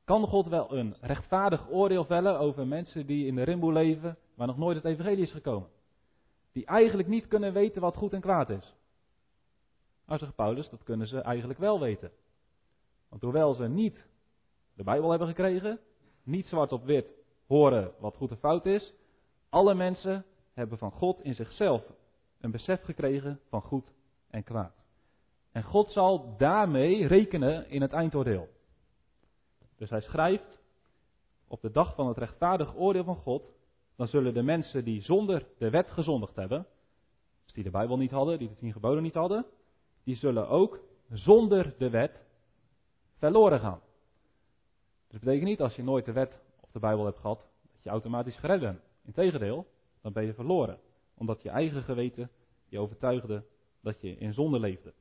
Kan 0.05 0.27
God 0.27 0.47
wel 0.47 0.73
een 0.73 0.97
rechtvaardig 1.01 1.71
oordeel 1.71 2.05
vellen 2.05 2.39
over 2.39 2.67
mensen 2.67 3.07
die 3.07 3.27
in 3.27 3.35
de 3.35 3.43
rimboe 3.43 3.73
leven, 3.73 4.19
waar 4.35 4.47
nog 4.47 4.57
nooit 4.57 4.77
het 4.77 4.85
evangelie 4.85 5.23
is 5.23 5.33
gekomen? 5.33 5.69
Die 6.53 6.67
eigenlijk 6.67 7.09
niet 7.09 7.29
kunnen 7.29 7.53
weten 7.53 7.83
wat 7.83 7.97
goed 7.97 8.13
en 8.13 8.21
kwaad 8.21 8.51
is. 8.51 8.75
Nou 10.07 10.19
zegt 10.19 10.35
Paulus, 10.35 10.71
dat 10.71 10.83
kunnen 10.83 11.07
ze 11.07 11.21
eigenlijk 11.21 11.59
wel 11.59 11.81
weten. 11.81 12.11
Want 13.09 13.23
hoewel 13.23 13.55
ze 13.55 13.69
niet 13.69 14.09
de 14.75 14.85
Bijbel 14.85 15.11
hebben 15.11 15.29
gekregen, 15.29 15.81
niet 16.23 16.47
zwart 16.47 16.73
op 16.73 16.85
wit 16.85 17.15
horen 17.47 17.93
wat 17.99 18.17
goed 18.17 18.31
en 18.31 18.37
fout 18.37 18.67
is, 18.67 18.95
alle 19.49 19.75
mensen 19.75 20.25
hebben 20.53 20.79
van 20.79 20.91
God 20.91 21.21
in 21.21 21.35
zichzelf 21.35 21.93
een 22.41 22.51
besef 22.51 22.83
gekregen 22.83 23.41
van 23.49 23.63
goed 23.63 23.93
en 24.31 24.45
kwaad. 24.45 24.86
En 25.57 25.63
God 25.63 25.91
zal 25.91 26.37
daarmee 26.37 27.07
rekenen 27.07 27.69
in 27.69 27.81
het 27.81 27.93
eindoordeel. 27.93 28.49
Dus 29.77 29.91
hij 29.91 30.01
schrijft, 30.01 30.63
op 31.49 31.61
de 31.61 31.71
dag 31.71 31.95
van 31.95 32.09
het 32.09 32.19
rechtvaardig 32.19 32.77
oordeel 32.77 33.05
van 33.05 33.17
God, 33.17 33.53
dan 33.95 34.07
zullen 34.07 34.35
de 34.35 34.43
mensen 34.43 34.85
die 34.85 35.03
zonder 35.03 35.47
de 35.59 35.71
wet 35.71 35.91
gezondigd 35.91 36.37
hebben, 36.37 36.67
dus 37.45 37.53
die 37.53 37.65
de 37.65 37.71
Bijbel 37.71 37.97
niet 37.97 38.11
hadden, 38.11 38.39
die 38.39 38.49
de 38.49 38.55
tien 38.55 38.73
geboden 38.73 39.03
niet 39.03 39.15
hadden, 39.15 39.47
die 40.05 40.15
zullen 40.15 40.49
ook 40.49 40.81
zonder 41.11 41.75
de 41.79 41.91
wet 41.91 42.27
verloren 43.15 43.61
gaan. 43.61 43.81
Dus 45.03 45.11
dat 45.11 45.21
betekent 45.21 45.49
niet 45.49 45.61
als 45.61 45.77
je 45.77 45.83
nooit 45.83 46.05
de 46.05 46.13
wet 46.13 46.41
of 46.61 46.71
de 46.71 46.79
Bijbel 46.79 47.05
hebt 47.05 47.19
gehad, 47.19 47.49
dat 47.73 47.83
je 47.83 47.91
automatisch 47.91 48.37
gered 48.37 48.61
bent. 48.61 48.81
Integendeel, 49.05 49.67
dan 50.01 50.13
ben 50.13 50.25
je 50.25 50.35
verloren. 50.35 50.79
Omdat 51.15 51.43
je 51.43 51.51
eigen 51.51 51.83
geweten 51.83 52.31
je 52.69 52.79
overtuigde 52.79 53.45
dat 53.81 54.01
je 54.01 54.17
in 54.17 54.33
zonde 54.33 54.59
leefde. 54.59 54.93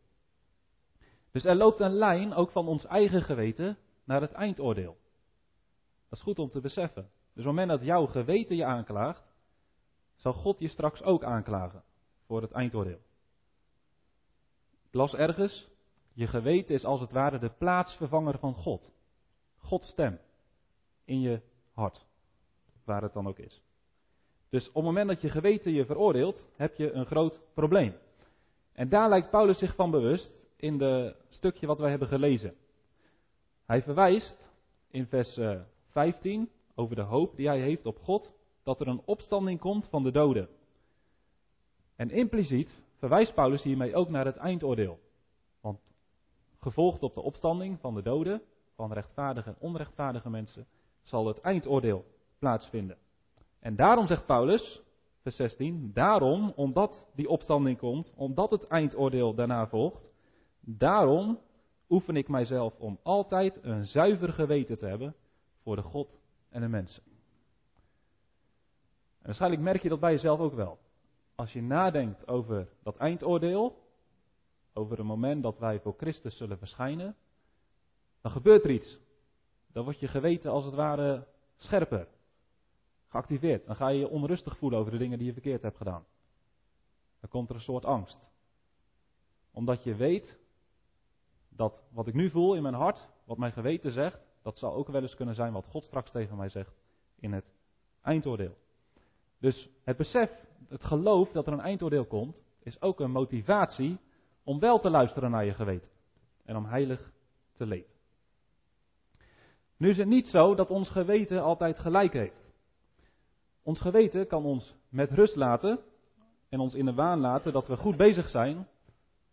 Dus 1.35 1.45
er 1.45 1.55
loopt 1.55 1.79
een 1.79 1.93
lijn 1.93 2.33
ook 2.33 2.51
van 2.51 2.67
ons 2.67 2.85
eigen 2.85 3.21
geweten 3.21 3.77
naar 4.03 4.21
het 4.21 4.31
eindoordeel. 4.31 4.97
Dat 6.09 6.17
is 6.17 6.21
goed 6.21 6.39
om 6.39 6.49
te 6.49 6.61
beseffen. 6.61 7.03
Dus 7.03 7.11
op 7.29 7.35
het 7.35 7.45
moment 7.45 7.69
dat 7.69 7.83
jouw 7.83 8.05
geweten 8.05 8.55
je 8.55 8.65
aanklaagt, 8.65 9.33
zal 10.15 10.33
God 10.33 10.59
je 10.59 10.67
straks 10.67 11.03
ook 11.03 11.23
aanklagen 11.23 11.83
voor 12.25 12.41
het 12.41 12.51
eindoordeel. 12.51 12.99
Ik 14.87 14.93
las 14.93 15.15
ergens, 15.15 15.69
je 16.13 16.27
geweten 16.27 16.75
is 16.75 16.85
als 16.85 16.99
het 16.99 17.11
ware 17.11 17.39
de 17.39 17.49
plaatsvervanger 17.49 18.39
van 18.39 18.53
God. 18.53 18.91
Gods 19.57 19.87
stem 19.87 20.19
in 21.05 21.21
je 21.21 21.41
hart, 21.71 22.05
waar 22.83 23.01
het 23.01 23.13
dan 23.13 23.27
ook 23.27 23.39
is. 23.39 23.61
Dus 24.49 24.67
op 24.67 24.75
het 24.75 24.83
moment 24.83 25.07
dat 25.07 25.21
je 25.21 25.29
geweten 25.29 25.71
je 25.71 25.85
veroordeelt, 25.85 26.45
heb 26.55 26.75
je 26.75 26.91
een 26.91 27.05
groot 27.05 27.39
probleem. 27.53 27.95
En 28.73 28.89
daar 28.89 29.09
lijkt 29.09 29.29
Paulus 29.29 29.57
zich 29.57 29.75
van 29.75 29.91
bewust 29.91 30.43
in 30.55 30.81
het 30.81 31.15
stukje 31.29 31.67
wat 31.67 31.79
wij 31.79 31.89
hebben 31.89 32.07
gelezen. 32.07 32.55
Hij 33.65 33.81
verwijst 33.81 34.49
in 34.87 35.05
vers 35.07 35.39
15 35.89 36.41
eh, 36.41 36.47
over 36.75 36.95
de 36.95 37.01
hoop 37.01 37.35
die 37.35 37.47
hij 37.47 37.59
heeft 37.59 37.85
op 37.85 37.99
God, 37.99 38.33
dat 38.63 38.79
er 38.79 38.87
een 38.87 39.01
opstanding 39.05 39.59
komt 39.59 39.87
van 39.87 40.03
de 40.03 40.11
doden. 40.11 40.49
En 41.95 42.09
impliciet 42.09 42.83
verwijst 42.97 43.33
Paulus 43.33 43.63
hiermee 43.63 43.95
ook 43.95 44.09
naar 44.09 44.25
het 44.25 44.37
eindoordeel. 44.37 44.99
Want 45.61 45.79
gevolgd 46.59 47.03
op 47.03 47.13
de 47.13 47.21
opstanding 47.21 47.79
van 47.79 47.93
de 47.93 48.01
doden, 48.01 48.41
van 48.75 48.93
rechtvaardige 48.93 49.49
en 49.49 49.55
onrechtvaardige 49.59 50.29
mensen, 50.29 50.67
zal 51.01 51.27
het 51.27 51.41
eindoordeel 51.41 52.05
plaatsvinden. 52.39 52.97
En 53.59 53.75
daarom 53.75 54.07
zegt 54.07 54.25
Paulus, 54.25 54.81
vers 55.21 55.35
16, 55.35 55.91
daarom, 55.93 56.53
omdat 56.55 57.07
die 57.15 57.29
opstanding 57.29 57.77
komt, 57.77 58.13
omdat 58.15 58.51
het 58.51 58.67
eindoordeel 58.67 59.33
daarna 59.33 59.67
volgt, 59.67 60.11
daarom 60.65 61.39
oefen 61.89 62.15
ik 62.15 62.27
mijzelf 62.27 62.79
om 62.79 62.99
altijd 63.03 63.63
een 63.63 63.87
zuiver 63.87 64.33
geweten 64.33 64.77
te 64.77 64.85
hebben 64.85 65.15
voor 65.61 65.75
de 65.75 65.81
God 65.81 66.17
en 66.49 66.61
de 66.61 66.67
mensen. 66.67 67.03
En 69.17 69.25
waarschijnlijk 69.31 69.61
merk 69.61 69.81
je 69.81 69.89
dat 69.89 69.99
bij 69.99 70.11
jezelf 70.11 70.39
ook 70.39 70.53
wel. 70.53 70.79
Als 71.35 71.53
je 71.53 71.61
nadenkt 71.61 72.27
over 72.27 72.69
dat 72.83 72.97
eindoordeel, 72.97 73.83
over 74.73 74.97
het 74.97 75.05
moment 75.05 75.43
dat 75.43 75.59
wij 75.59 75.79
voor 75.79 75.93
Christus 75.97 76.37
zullen 76.37 76.57
verschijnen, 76.57 77.15
dan 78.21 78.31
gebeurt 78.31 78.63
er 78.63 78.71
iets. 78.71 78.99
Dan 79.71 79.83
wordt 79.83 79.99
je 79.99 80.07
geweten 80.07 80.51
als 80.51 80.65
het 80.65 80.73
ware 80.73 81.27
scherper, 81.55 82.07
geactiveerd. 83.07 83.65
Dan 83.65 83.75
ga 83.75 83.87
je 83.87 83.99
je 83.99 84.09
onrustig 84.09 84.57
voelen 84.57 84.79
over 84.79 84.91
de 84.91 84.97
dingen 84.97 85.17
die 85.17 85.27
je 85.27 85.33
verkeerd 85.33 85.61
hebt 85.61 85.77
gedaan. 85.77 86.05
Dan 87.19 87.29
komt 87.29 87.49
er 87.49 87.55
een 87.55 87.61
soort 87.61 87.85
angst. 87.85 88.29
Omdat 89.51 89.83
je 89.83 89.95
weet 89.95 90.39
dat 91.55 91.83
wat 91.91 92.07
ik 92.07 92.13
nu 92.13 92.29
voel 92.29 92.55
in 92.55 92.61
mijn 92.61 92.73
hart, 92.73 93.09
wat 93.25 93.37
mijn 93.37 93.51
geweten 93.51 93.91
zegt, 93.91 94.25
dat 94.41 94.57
zal 94.57 94.73
ook 94.73 94.87
wel 94.87 95.01
eens 95.01 95.15
kunnen 95.15 95.35
zijn 95.35 95.53
wat 95.53 95.65
God 95.65 95.83
straks 95.83 96.11
tegen 96.11 96.37
mij 96.37 96.49
zegt 96.49 96.75
in 97.19 97.33
het 97.33 97.53
eindoordeel. 98.01 98.57
Dus 99.39 99.69
het 99.83 99.97
besef, 99.97 100.45
het 100.67 100.83
geloof 100.83 101.31
dat 101.31 101.47
er 101.47 101.53
een 101.53 101.59
eindoordeel 101.59 102.05
komt, 102.05 102.43
is 102.59 102.81
ook 102.81 102.99
een 102.99 103.11
motivatie 103.11 103.99
om 104.43 104.59
wel 104.59 104.79
te 104.79 104.89
luisteren 104.89 105.31
naar 105.31 105.45
je 105.45 105.53
geweten 105.53 105.91
en 106.43 106.55
om 106.55 106.65
heilig 106.65 107.11
te 107.53 107.65
leven. 107.65 107.93
Nu 109.77 109.89
is 109.89 109.97
het 109.97 110.07
niet 110.07 110.27
zo 110.27 110.55
dat 110.55 110.71
ons 110.71 110.89
geweten 110.89 111.41
altijd 111.41 111.79
gelijk 111.79 112.13
heeft. 112.13 112.53
Ons 113.63 113.79
geweten 113.79 114.27
kan 114.27 114.45
ons 114.45 114.75
met 114.89 115.11
rust 115.11 115.35
laten 115.35 115.79
en 116.49 116.59
ons 116.59 116.73
in 116.73 116.85
de 116.85 116.93
waan 116.93 117.19
laten 117.19 117.53
dat 117.53 117.67
we 117.67 117.77
goed 117.77 117.97
bezig 117.97 118.29
zijn, 118.29 118.67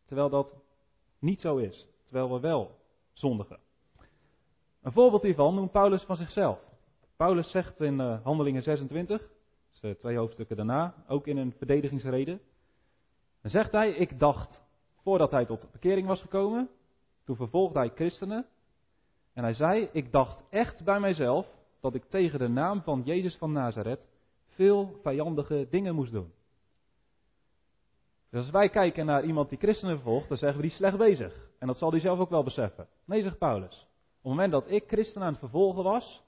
terwijl 0.05 0.29
dat 0.29 0.55
niet 1.19 1.41
zo 1.41 1.57
is, 1.57 1.89
terwijl 2.13 2.33
we 2.33 2.41
wel 2.41 2.79
zondigen. 3.13 3.59
Een 4.83 4.93
voorbeeld 4.93 5.23
hiervan 5.23 5.55
noemt 5.55 5.73
Paulus 5.73 6.03
van 6.03 6.17
zichzelf. 6.17 6.59
Paulus 7.17 7.51
zegt 7.51 7.81
in 7.81 8.01
uh, 8.01 8.25
Handelingen 8.25 8.63
26, 8.63 9.31
dus, 9.81 9.97
twee 9.99 10.17
hoofdstukken 10.17 10.57
daarna, 10.57 10.95
ook 11.09 11.27
in 11.27 11.37
een 11.37 11.53
verdedigingsrede, 11.53 12.41
dan 13.41 13.51
zegt 13.51 13.73
hij, 13.73 13.91
ik 13.91 14.19
dacht, 14.19 14.63
voordat 15.03 15.31
hij 15.31 15.45
tot 15.45 15.69
bekering 15.73 16.07
was 16.07 16.21
gekomen, 16.21 16.69
toen 17.25 17.37
vervolgde 17.37 17.79
hij 17.79 17.93
christenen, 17.95 18.47
en 19.33 19.43
hij 19.43 19.55
zei, 19.55 19.89
ik 19.93 20.13
dacht 20.13 20.45
echt 20.51 20.85
bij 20.85 21.01
mijzelf 21.01 21.47
dat 21.81 21.95
ik 21.95 22.05
tegen 22.05 22.39
de 22.39 22.49
naam 22.49 22.83
van 22.83 23.03
Jezus 23.05 23.37
van 23.37 23.53
Nazareth 23.53 24.09
veel 24.47 24.99
vijandige 25.03 25.67
dingen 25.71 25.95
moest 25.95 26.13
doen. 26.13 26.33
Dus 28.31 28.41
als 28.41 28.51
wij 28.51 28.69
kijken 28.69 29.07
naar 29.07 29.25
iemand 29.25 29.49
die 29.49 29.59
christenen 29.59 29.95
vervolgt, 29.95 30.29
dan 30.29 30.37
zeggen 30.37 30.61
we 30.61 30.67
die 30.67 30.77
slecht 30.77 30.97
bezig. 30.97 31.51
En 31.63 31.69
dat 31.69 31.79
zal 31.79 31.91
hij 31.91 32.01
zelf 32.01 32.19
ook 32.19 32.31
wel 32.31 32.43
beseffen. 32.43 32.89
Nee, 33.05 33.23
zegt 33.23 33.39
Paulus. 33.39 33.81
Op 33.81 33.89
het 34.15 34.23
moment 34.23 34.53
dat 34.53 34.71
ik 34.71 34.85
christen 34.87 35.23
aan 35.23 35.29
het 35.29 35.39
vervolgen 35.39 35.83
was, 35.83 36.23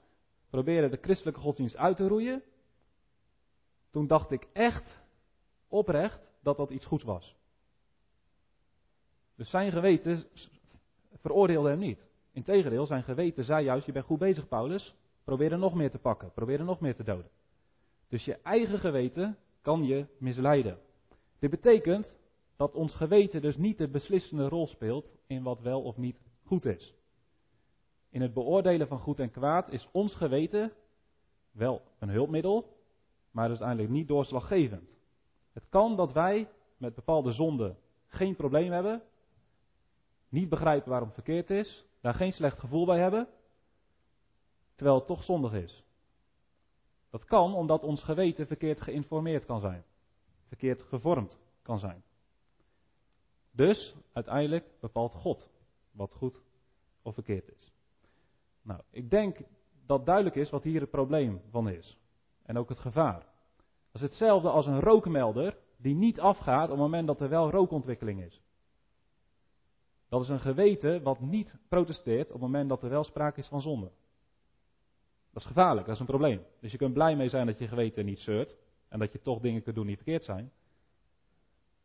probeerde 0.49 0.89
de 0.89 0.97
christelijke 1.01 1.39
godsdienst 1.39 1.77
uit 1.77 1.95
te 1.95 2.07
roeien, 2.07 2.43
toen 3.89 4.07
dacht 4.07 4.31
ik 4.31 4.47
echt 4.53 5.01
oprecht 5.67 6.31
dat 6.41 6.57
dat 6.57 6.69
iets 6.69 6.85
goeds 6.85 7.03
was. 7.03 7.35
Dus 9.35 9.49
zijn 9.49 9.71
geweten 9.71 10.25
veroordeelde 11.13 11.69
hem 11.69 11.79
niet. 11.79 12.07
Integendeel, 12.31 12.85
zijn 12.85 13.03
geweten 13.03 13.43
zei 13.43 13.63
juist, 13.65 13.85
je 13.85 13.91
bent 13.91 14.05
goed 14.05 14.19
bezig 14.19 14.47
Paulus, 14.47 14.95
probeer 15.23 15.51
er 15.51 15.57
nog 15.57 15.73
meer 15.73 15.89
te 15.89 15.99
pakken, 15.99 16.31
probeer 16.31 16.59
er 16.59 16.65
nog 16.65 16.79
meer 16.79 16.95
te 16.95 17.03
doden. 17.03 17.31
Dus 18.07 18.25
je 18.25 18.35
eigen 18.35 18.79
geweten 18.79 19.37
kan 19.61 19.85
je 19.85 20.05
misleiden. 20.17 20.79
Dit 21.39 21.49
betekent 21.49 22.17
dat 22.55 22.75
ons 22.75 22.95
geweten 22.95 23.41
dus 23.41 23.57
niet 23.57 23.77
de 23.77 23.87
beslissende 23.87 24.47
rol 24.47 24.67
speelt 24.67 25.15
in 25.27 25.43
wat 25.43 25.61
wel 25.61 25.81
of 25.81 25.97
niet 25.97 26.21
goed 26.43 26.65
is. 26.65 26.95
In 28.09 28.21
het 28.21 28.33
beoordelen 28.33 28.87
van 28.87 28.99
goed 28.99 29.19
en 29.19 29.31
kwaad 29.31 29.69
is 29.69 29.89
ons 29.91 30.15
geweten 30.15 30.73
wel 31.51 31.81
een 31.99 32.09
hulpmiddel, 32.09 32.77
maar 33.31 33.47
uiteindelijk 33.47 33.89
niet 33.89 34.07
doorslaggevend. 34.07 34.97
Het 35.53 35.69
kan 35.69 35.95
dat 35.95 36.11
wij 36.11 36.49
met 36.77 36.95
bepaalde 36.95 37.31
zonden 37.31 37.77
geen 38.07 38.35
probleem 38.35 38.71
hebben, 38.71 39.03
niet 40.29 40.49
begrijpen 40.49 40.89
waarom 40.89 41.07
het 41.07 41.17
verkeerd 41.17 41.49
is, 41.49 41.85
daar 42.01 42.13
geen 42.13 42.33
slecht 42.33 42.59
gevoel 42.59 42.85
bij 42.85 42.99
hebben, 42.99 43.27
terwijl 44.75 44.97
het 44.97 45.07
toch 45.07 45.23
zondig 45.23 45.53
is. 45.53 45.83
Dat 47.09 47.25
kan 47.25 47.53
omdat 47.53 47.83
ons 47.83 48.03
geweten 48.03 48.47
verkeerd 48.47 48.81
geïnformeerd 48.81 49.45
kan 49.45 49.59
zijn, 49.59 49.85
verkeerd 50.47 50.81
gevormd 50.81 51.39
kan 51.61 51.79
zijn. 51.79 52.03
Dus 53.55 53.95
uiteindelijk 54.13 54.65
bepaalt 54.79 55.13
God 55.13 55.49
wat 55.91 56.13
goed 56.13 56.41
of 57.01 57.13
verkeerd 57.13 57.49
is. 57.49 57.71
Nou, 58.61 58.81
ik 58.89 59.09
denk 59.09 59.37
dat 59.85 60.05
duidelijk 60.05 60.35
is 60.35 60.49
wat 60.49 60.63
hier 60.63 60.81
het 60.81 60.89
probleem 60.89 61.41
van 61.49 61.69
is. 61.69 61.99
En 62.43 62.57
ook 62.57 62.69
het 62.69 62.79
gevaar. 62.79 63.19
Dat 63.91 64.01
is 64.01 64.01
hetzelfde 64.01 64.49
als 64.49 64.65
een 64.65 64.79
rookmelder 64.79 65.57
die 65.77 65.95
niet 65.95 66.19
afgaat 66.19 66.63
op 66.63 66.69
het 66.69 66.79
moment 66.79 67.07
dat 67.07 67.21
er 67.21 67.29
wel 67.29 67.49
rookontwikkeling 67.49 68.23
is. 68.23 68.41
Dat 70.09 70.21
is 70.21 70.29
een 70.29 70.39
geweten 70.39 71.03
wat 71.03 71.19
niet 71.19 71.57
protesteert 71.67 72.27
op 72.27 72.33
het 72.33 72.41
moment 72.41 72.69
dat 72.69 72.83
er 72.83 72.89
wel 72.89 73.03
sprake 73.03 73.39
is 73.39 73.47
van 73.47 73.61
zonde. 73.61 73.91
Dat 75.31 75.43
is 75.43 75.45
gevaarlijk, 75.45 75.85
dat 75.85 75.95
is 75.95 76.01
een 76.01 76.07
probleem. 76.07 76.41
Dus 76.59 76.71
je 76.71 76.77
kunt 76.77 76.93
blij 76.93 77.15
mee 77.15 77.29
zijn 77.29 77.45
dat 77.45 77.57
je 77.57 77.67
geweten 77.67 78.05
niet 78.05 78.19
zeurt 78.19 78.57
en 78.87 78.99
dat 78.99 79.11
je 79.11 79.21
toch 79.21 79.39
dingen 79.39 79.63
kunt 79.63 79.75
doen 79.75 79.87
die 79.87 79.95
verkeerd 79.95 80.23
zijn. 80.23 80.51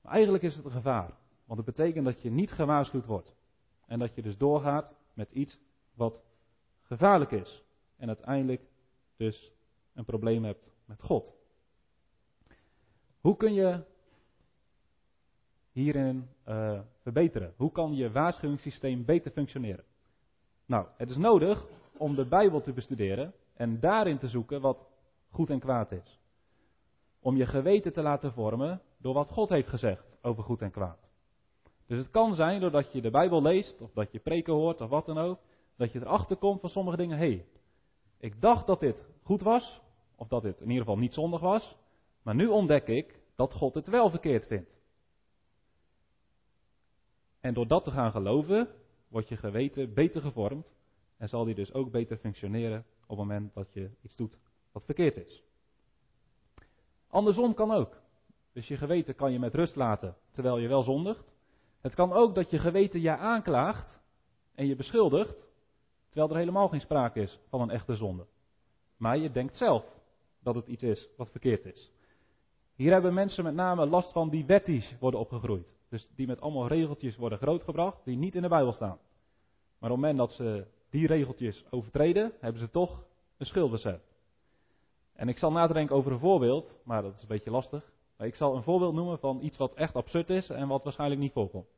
Maar 0.01 0.13
eigenlijk 0.13 0.45
is 0.45 0.57
het 0.57 0.65
een 0.65 0.71
gevaar, 0.71 1.15
want 1.51 1.67
het 1.67 1.77
betekent 1.77 2.05
dat 2.05 2.21
je 2.21 2.31
niet 2.31 2.53
gewaarschuwd 2.53 3.07
wordt. 3.07 3.35
En 3.87 3.99
dat 3.99 4.15
je 4.15 4.23
dus 4.23 4.37
doorgaat 4.37 4.95
met 5.15 5.33
iets 5.33 5.59
wat 5.95 6.23
gevaarlijk 6.83 7.31
is. 7.31 7.65
En 7.97 8.09
uiteindelijk 8.09 8.63
dus 9.17 9.53
een 9.95 10.05
probleem 10.05 10.45
hebt 10.45 10.73
met 10.85 11.03
God. 11.03 11.35
Hoe 13.21 13.37
kun 13.37 13.53
je 13.53 13.85
hierin 15.73 16.29
uh, 16.49 16.81
verbeteren? 17.03 17.55
Hoe 17.57 17.73
kan 17.73 17.95
je 17.95 18.11
waarschuwingssysteem 18.11 19.05
beter 19.05 19.31
functioneren? 19.31 19.85
Nou, 20.67 20.87
het 20.97 21.11
is 21.11 21.17
nodig 21.17 21.67
om 21.97 22.15
de 22.15 22.25
Bijbel 22.25 22.61
te 22.61 22.73
bestuderen 22.73 23.35
en 23.55 23.81
daarin 23.81 24.19
te 24.19 24.29
zoeken 24.29 24.61
wat 24.61 24.87
goed 25.29 25.51
en 25.51 25.61
kwaad 25.61 25.93
is. 25.93 26.21
Om 27.21 27.37
je 27.37 27.47
geweten 27.47 27.93
te 27.93 28.03
laten 28.03 28.33
vormen 28.33 28.83
door 28.97 29.15
wat 29.15 29.31
God 29.31 29.49
heeft 29.49 29.69
gezegd 29.69 30.19
over 30.23 30.43
goed 30.43 30.61
en 30.61 30.71
kwaad. 30.71 31.10
Dus 31.91 31.99
het 31.99 32.11
kan 32.11 32.35
zijn 32.35 32.61
doordat 32.61 32.93
je 32.93 33.01
de 33.01 33.11
Bijbel 33.11 33.43
leest, 33.43 33.81
of 33.81 33.93
dat 33.93 34.13
je 34.13 34.19
preken 34.19 34.53
hoort, 34.53 34.81
of 34.81 34.89
wat 34.89 35.07
dan 35.07 35.19
ook, 35.19 35.41
dat 35.77 35.93
je 35.93 36.01
erachter 36.01 36.37
komt 36.37 36.61
van 36.61 36.71
sommige 36.71 36.97
dingen. 36.97 37.19
Hé, 37.19 37.27
hey, 37.27 37.47
ik 38.19 38.41
dacht 38.41 38.67
dat 38.67 38.81
dit 38.81 39.07
goed 39.23 39.41
was, 39.43 39.81
of 40.17 40.29
dat 40.29 40.43
dit 40.43 40.61
in 40.61 40.69
ieder 40.69 40.85
geval 40.85 40.99
niet 40.99 41.15
zondig 41.15 41.41
was, 41.41 41.77
maar 42.23 42.35
nu 42.35 42.47
ontdek 42.47 42.87
ik 42.87 43.21
dat 43.35 43.55
God 43.55 43.75
het 43.75 43.89
wel 43.89 44.11
verkeerd 44.11 44.47
vindt. 44.47 44.81
En 47.41 47.55
door 47.55 47.67
dat 47.67 47.85
te 47.85 47.91
gaan 47.91 48.11
geloven, 48.11 48.69
wordt 49.09 49.29
je 49.29 49.37
geweten 49.37 49.95
beter 49.95 50.21
gevormd 50.21 50.75
en 51.17 51.29
zal 51.29 51.45
die 51.45 51.55
dus 51.55 51.73
ook 51.73 51.91
beter 51.91 52.17
functioneren 52.17 52.85
op 53.03 53.09
het 53.09 53.19
moment 53.19 53.55
dat 53.55 53.73
je 53.73 53.91
iets 54.03 54.17
doet 54.17 54.39
wat 54.73 54.85
verkeerd 54.85 55.17
is. 55.17 55.43
Andersom 57.09 57.55
kan 57.55 57.71
ook. 57.71 58.01
Dus 58.53 58.69
je 58.69 58.77
geweten 58.77 59.15
kan 59.15 59.33
je 59.33 59.39
met 59.39 59.55
rust 59.55 59.77
laten 59.77 60.17
terwijl 60.31 60.59
je 60.59 60.69
wel 60.69 60.83
zondigt. 60.83 61.39
Het 61.81 61.95
kan 61.95 62.13
ook 62.13 62.35
dat 62.35 62.51
je 62.51 62.59
geweten 62.59 63.01
je 63.01 63.17
aanklaagt 63.17 64.01
en 64.55 64.67
je 64.67 64.77
beschuldigt 64.77 65.49
terwijl 66.09 66.33
er 66.33 66.39
helemaal 66.39 66.69
geen 66.69 66.81
sprake 66.81 67.21
is 67.21 67.41
van 67.49 67.61
een 67.61 67.71
echte 67.71 67.95
zonde. 67.95 68.27
Maar 68.97 69.19
je 69.19 69.31
denkt 69.31 69.57
zelf 69.57 69.85
dat 70.43 70.55
het 70.55 70.67
iets 70.67 70.83
is 70.83 71.09
wat 71.17 71.31
verkeerd 71.31 71.65
is. 71.65 71.93
Hier 72.75 72.93
hebben 72.93 73.15
mensen 73.15 73.45
met 73.45 73.55
name 73.55 73.87
last 73.87 74.13
van 74.13 74.29
die 74.29 74.47
wetties 74.47 74.97
worden 74.99 75.21
opgegroeid. 75.21 75.77
Dus 75.89 76.09
die 76.15 76.27
met 76.27 76.41
allemaal 76.41 76.67
regeltjes 76.67 77.17
worden 77.17 77.39
grootgebracht 77.39 78.05
die 78.05 78.17
niet 78.17 78.35
in 78.35 78.43
de 78.43 78.49
Bijbel 78.49 78.73
staan. 78.73 78.99
Maar 79.79 79.91
op 79.91 79.97
het 79.97 80.07
moment 80.07 80.19
dat 80.19 80.33
ze 80.33 80.67
die 80.91 81.07
regeltjes 81.07 81.65
overtreden, 81.71 82.33
hebben 82.41 82.61
ze 82.61 82.71
toch 82.71 83.05
een 83.37 83.47
schuldbesef. 83.47 84.01
En 85.13 85.29
ik 85.29 85.39
zal 85.39 85.53
nadenken 85.53 85.97
over 85.97 86.13
een 86.13 86.19
voorbeeld, 86.19 86.81
maar 86.85 87.03
dat 87.03 87.15
is 87.15 87.23
een 87.23 87.29
beetje 87.29 87.51
lastig. 87.51 87.93
Maar 88.21 88.29
ik 88.29 88.35
zal 88.35 88.57
een 88.57 88.63
voorbeeld 88.63 88.95
noemen 88.95 89.19
van 89.19 89.43
iets 89.43 89.57
wat 89.57 89.75
echt 89.75 89.95
absurd 89.95 90.31
is 90.31 90.51
en 90.51 90.69
wat 90.69 90.85
waarschijnlijk 90.85 91.21
niet 91.21 91.33
voorkomt. 91.33 91.69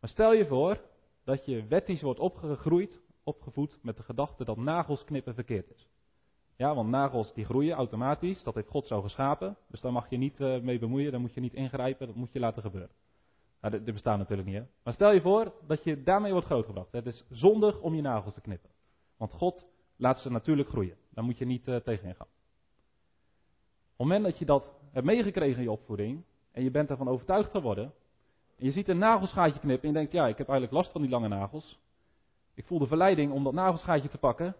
Maar 0.00 0.10
stel 0.10 0.32
je 0.32 0.46
voor 0.46 0.80
dat 1.24 1.44
je 1.44 1.66
wetties 1.66 2.02
wordt 2.02 2.20
opgegroeid, 2.20 3.00
opgevoed 3.22 3.78
met 3.82 3.96
de 3.96 4.02
gedachte 4.02 4.44
dat 4.44 4.56
nagels 4.56 5.04
knippen 5.04 5.34
verkeerd 5.34 5.70
is. 5.70 5.88
Ja, 6.56 6.74
want 6.74 6.88
nagels 6.88 7.34
die 7.34 7.44
groeien 7.44 7.74
automatisch, 7.74 8.42
dat 8.42 8.54
heeft 8.54 8.68
God 8.68 8.86
zo 8.86 9.00
geschapen. 9.00 9.56
Dus 9.68 9.80
daar 9.80 9.92
mag 9.92 10.10
je 10.10 10.16
niet 10.16 10.40
uh, 10.40 10.60
mee 10.60 10.78
bemoeien, 10.78 11.10
daar 11.10 11.20
moet 11.20 11.34
je 11.34 11.40
niet 11.40 11.54
ingrijpen, 11.54 12.06
dat 12.06 12.16
moet 12.16 12.32
je 12.32 12.38
laten 12.38 12.62
gebeuren. 12.62 12.94
Nou, 13.60 13.82
dit, 13.82 13.94
bestaat 13.94 14.18
natuurlijk 14.18 14.48
niet, 14.48 14.58
hè. 14.58 14.64
Maar 14.82 14.94
stel 14.94 15.12
je 15.12 15.20
voor 15.20 15.52
dat 15.66 15.84
je 15.84 16.02
daarmee 16.02 16.32
wordt 16.32 16.46
grootgebracht. 16.46 16.92
Het 16.92 17.06
is 17.06 17.24
zondig 17.30 17.80
om 17.80 17.94
je 17.94 18.02
nagels 18.02 18.34
te 18.34 18.40
knippen. 18.40 18.70
Want 19.16 19.32
God 19.32 19.68
laat 19.96 20.18
ze 20.18 20.30
natuurlijk 20.30 20.68
groeien. 20.68 20.96
Daar 21.10 21.24
moet 21.24 21.38
je 21.38 21.44
niet 21.44 21.68
uh, 21.68 21.76
tegenin 21.76 22.14
gaan. 22.14 22.26
Op 22.26 23.98
het 23.98 24.06
moment 24.06 24.24
dat 24.24 24.38
je 24.38 24.44
dat 24.44 24.80
hebt 24.92 25.06
meegekregen 25.06 25.56
in 25.56 25.62
je 25.62 25.70
opvoeding, 25.70 26.22
en 26.50 26.62
je 26.62 26.70
bent 26.70 26.90
ervan 26.90 27.08
overtuigd 27.08 27.50
geworden, 27.50 27.92
en 28.56 28.64
je 28.64 28.70
ziet 28.70 28.88
een 28.88 28.98
nagelschaatje 28.98 29.60
knippen 29.60 29.88
en 29.88 29.88
je 29.88 29.98
denkt, 29.98 30.12
ja, 30.12 30.26
ik 30.26 30.38
heb 30.38 30.48
eigenlijk 30.48 30.78
last 30.78 30.92
van 30.92 31.00
die 31.00 31.10
lange 31.10 31.28
nagels. 31.28 31.78
Ik 32.54 32.64
voel 32.64 32.78
de 32.78 32.86
verleiding 32.86 33.32
om 33.32 33.44
dat 33.44 33.52
nagelschaatje 33.52 34.08
te 34.08 34.18
pakken. 34.18 34.56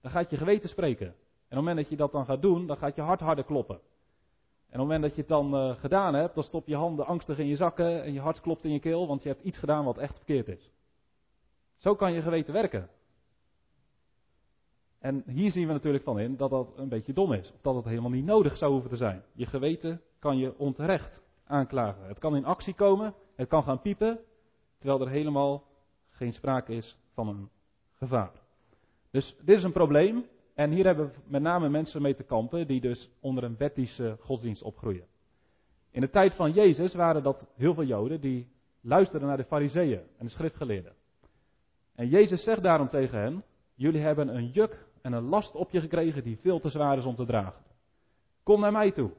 Dan 0.00 0.10
gaat 0.10 0.30
je 0.30 0.36
geweten 0.36 0.68
spreken. 0.68 1.06
En 1.06 1.14
op 1.14 1.48
het 1.48 1.58
moment 1.58 1.76
dat 1.76 1.88
je 1.88 1.96
dat 1.96 2.12
dan 2.12 2.24
gaat 2.24 2.42
doen, 2.42 2.66
dan 2.66 2.76
gaat 2.76 2.94
je 2.94 3.02
hart 3.02 3.20
harder 3.20 3.44
kloppen. 3.44 3.74
En 3.74 4.80
op 4.80 4.88
het 4.88 4.92
moment 4.92 5.02
dat 5.02 5.14
je 5.14 5.20
het 5.20 5.28
dan 5.28 5.54
uh, 5.54 5.76
gedaan 5.76 6.14
hebt, 6.14 6.34
dan 6.34 6.42
stop 6.42 6.66
je 6.66 6.76
handen 6.76 7.06
angstig 7.06 7.38
in 7.38 7.46
je 7.46 7.56
zakken 7.56 8.02
en 8.02 8.12
je 8.12 8.20
hart 8.20 8.40
klopt 8.40 8.64
in 8.64 8.72
je 8.72 8.78
keel, 8.78 9.06
want 9.06 9.22
je 9.22 9.28
hebt 9.28 9.42
iets 9.42 9.58
gedaan 9.58 9.84
wat 9.84 9.98
echt 9.98 10.16
verkeerd 10.16 10.48
is. 10.48 10.70
Zo 11.76 11.94
kan 11.94 12.12
je 12.12 12.22
geweten 12.22 12.52
werken. 12.52 12.88
En 15.04 15.22
hier 15.26 15.50
zien 15.50 15.66
we 15.66 15.72
natuurlijk 15.72 16.04
van 16.04 16.18
in 16.18 16.36
dat 16.36 16.50
dat 16.50 16.72
een 16.76 16.88
beetje 16.88 17.12
dom 17.12 17.32
is. 17.32 17.52
Of 17.52 17.60
dat 17.60 17.74
het 17.74 17.84
helemaal 17.84 18.10
niet 18.10 18.24
nodig 18.24 18.56
zou 18.56 18.72
hoeven 18.72 18.90
te 18.90 18.96
zijn. 18.96 19.22
Je 19.32 19.46
geweten 19.46 20.00
kan 20.18 20.38
je 20.38 20.58
onterecht 20.58 21.22
aanklagen. 21.46 22.06
Het 22.06 22.18
kan 22.18 22.36
in 22.36 22.44
actie 22.44 22.74
komen, 22.74 23.14
het 23.36 23.48
kan 23.48 23.62
gaan 23.62 23.80
piepen, 23.80 24.20
terwijl 24.78 25.00
er 25.00 25.08
helemaal 25.08 25.62
geen 26.10 26.32
sprake 26.32 26.72
is 26.72 26.98
van 27.12 27.28
een 27.28 27.48
gevaar. 27.94 28.32
Dus 29.10 29.36
dit 29.42 29.56
is 29.56 29.62
een 29.62 29.72
probleem. 29.72 30.24
En 30.54 30.70
hier 30.70 30.84
hebben 30.84 31.12
met 31.26 31.42
name 31.42 31.68
mensen 31.68 32.02
mee 32.02 32.14
te 32.14 32.24
kampen 32.24 32.66
die 32.66 32.80
dus 32.80 33.10
onder 33.20 33.44
een 33.44 33.56
wettische 33.56 34.16
godsdienst 34.20 34.62
opgroeien. 34.62 35.06
In 35.90 36.00
de 36.00 36.10
tijd 36.10 36.34
van 36.34 36.52
Jezus 36.52 36.94
waren 36.94 37.22
dat 37.22 37.46
heel 37.54 37.74
veel 37.74 37.84
Joden 37.84 38.20
die 38.20 38.48
luisterden 38.80 39.28
naar 39.28 39.36
de 39.36 39.44
Fariseeën 39.44 40.00
en 40.16 40.26
de 40.26 40.32
schriftgeleerden. 40.32 40.92
En 41.94 42.08
Jezus 42.08 42.42
zegt 42.42 42.62
daarom 42.62 42.88
tegen 42.88 43.18
hen: 43.18 43.44
Jullie 43.74 44.00
hebben 44.00 44.36
een 44.36 44.50
juk 44.50 44.83
en 45.04 45.12
een 45.12 45.28
last 45.28 45.54
op 45.54 45.70
je 45.70 45.80
gekregen 45.80 46.22
die 46.22 46.38
veel 46.38 46.60
te 46.60 46.68
zwaar 46.68 46.98
is 46.98 47.04
om 47.04 47.14
te 47.14 47.24
dragen. 47.24 47.64
Kom 48.42 48.60
naar 48.60 48.72
mij 48.72 48.90
toe. 48.90 49.10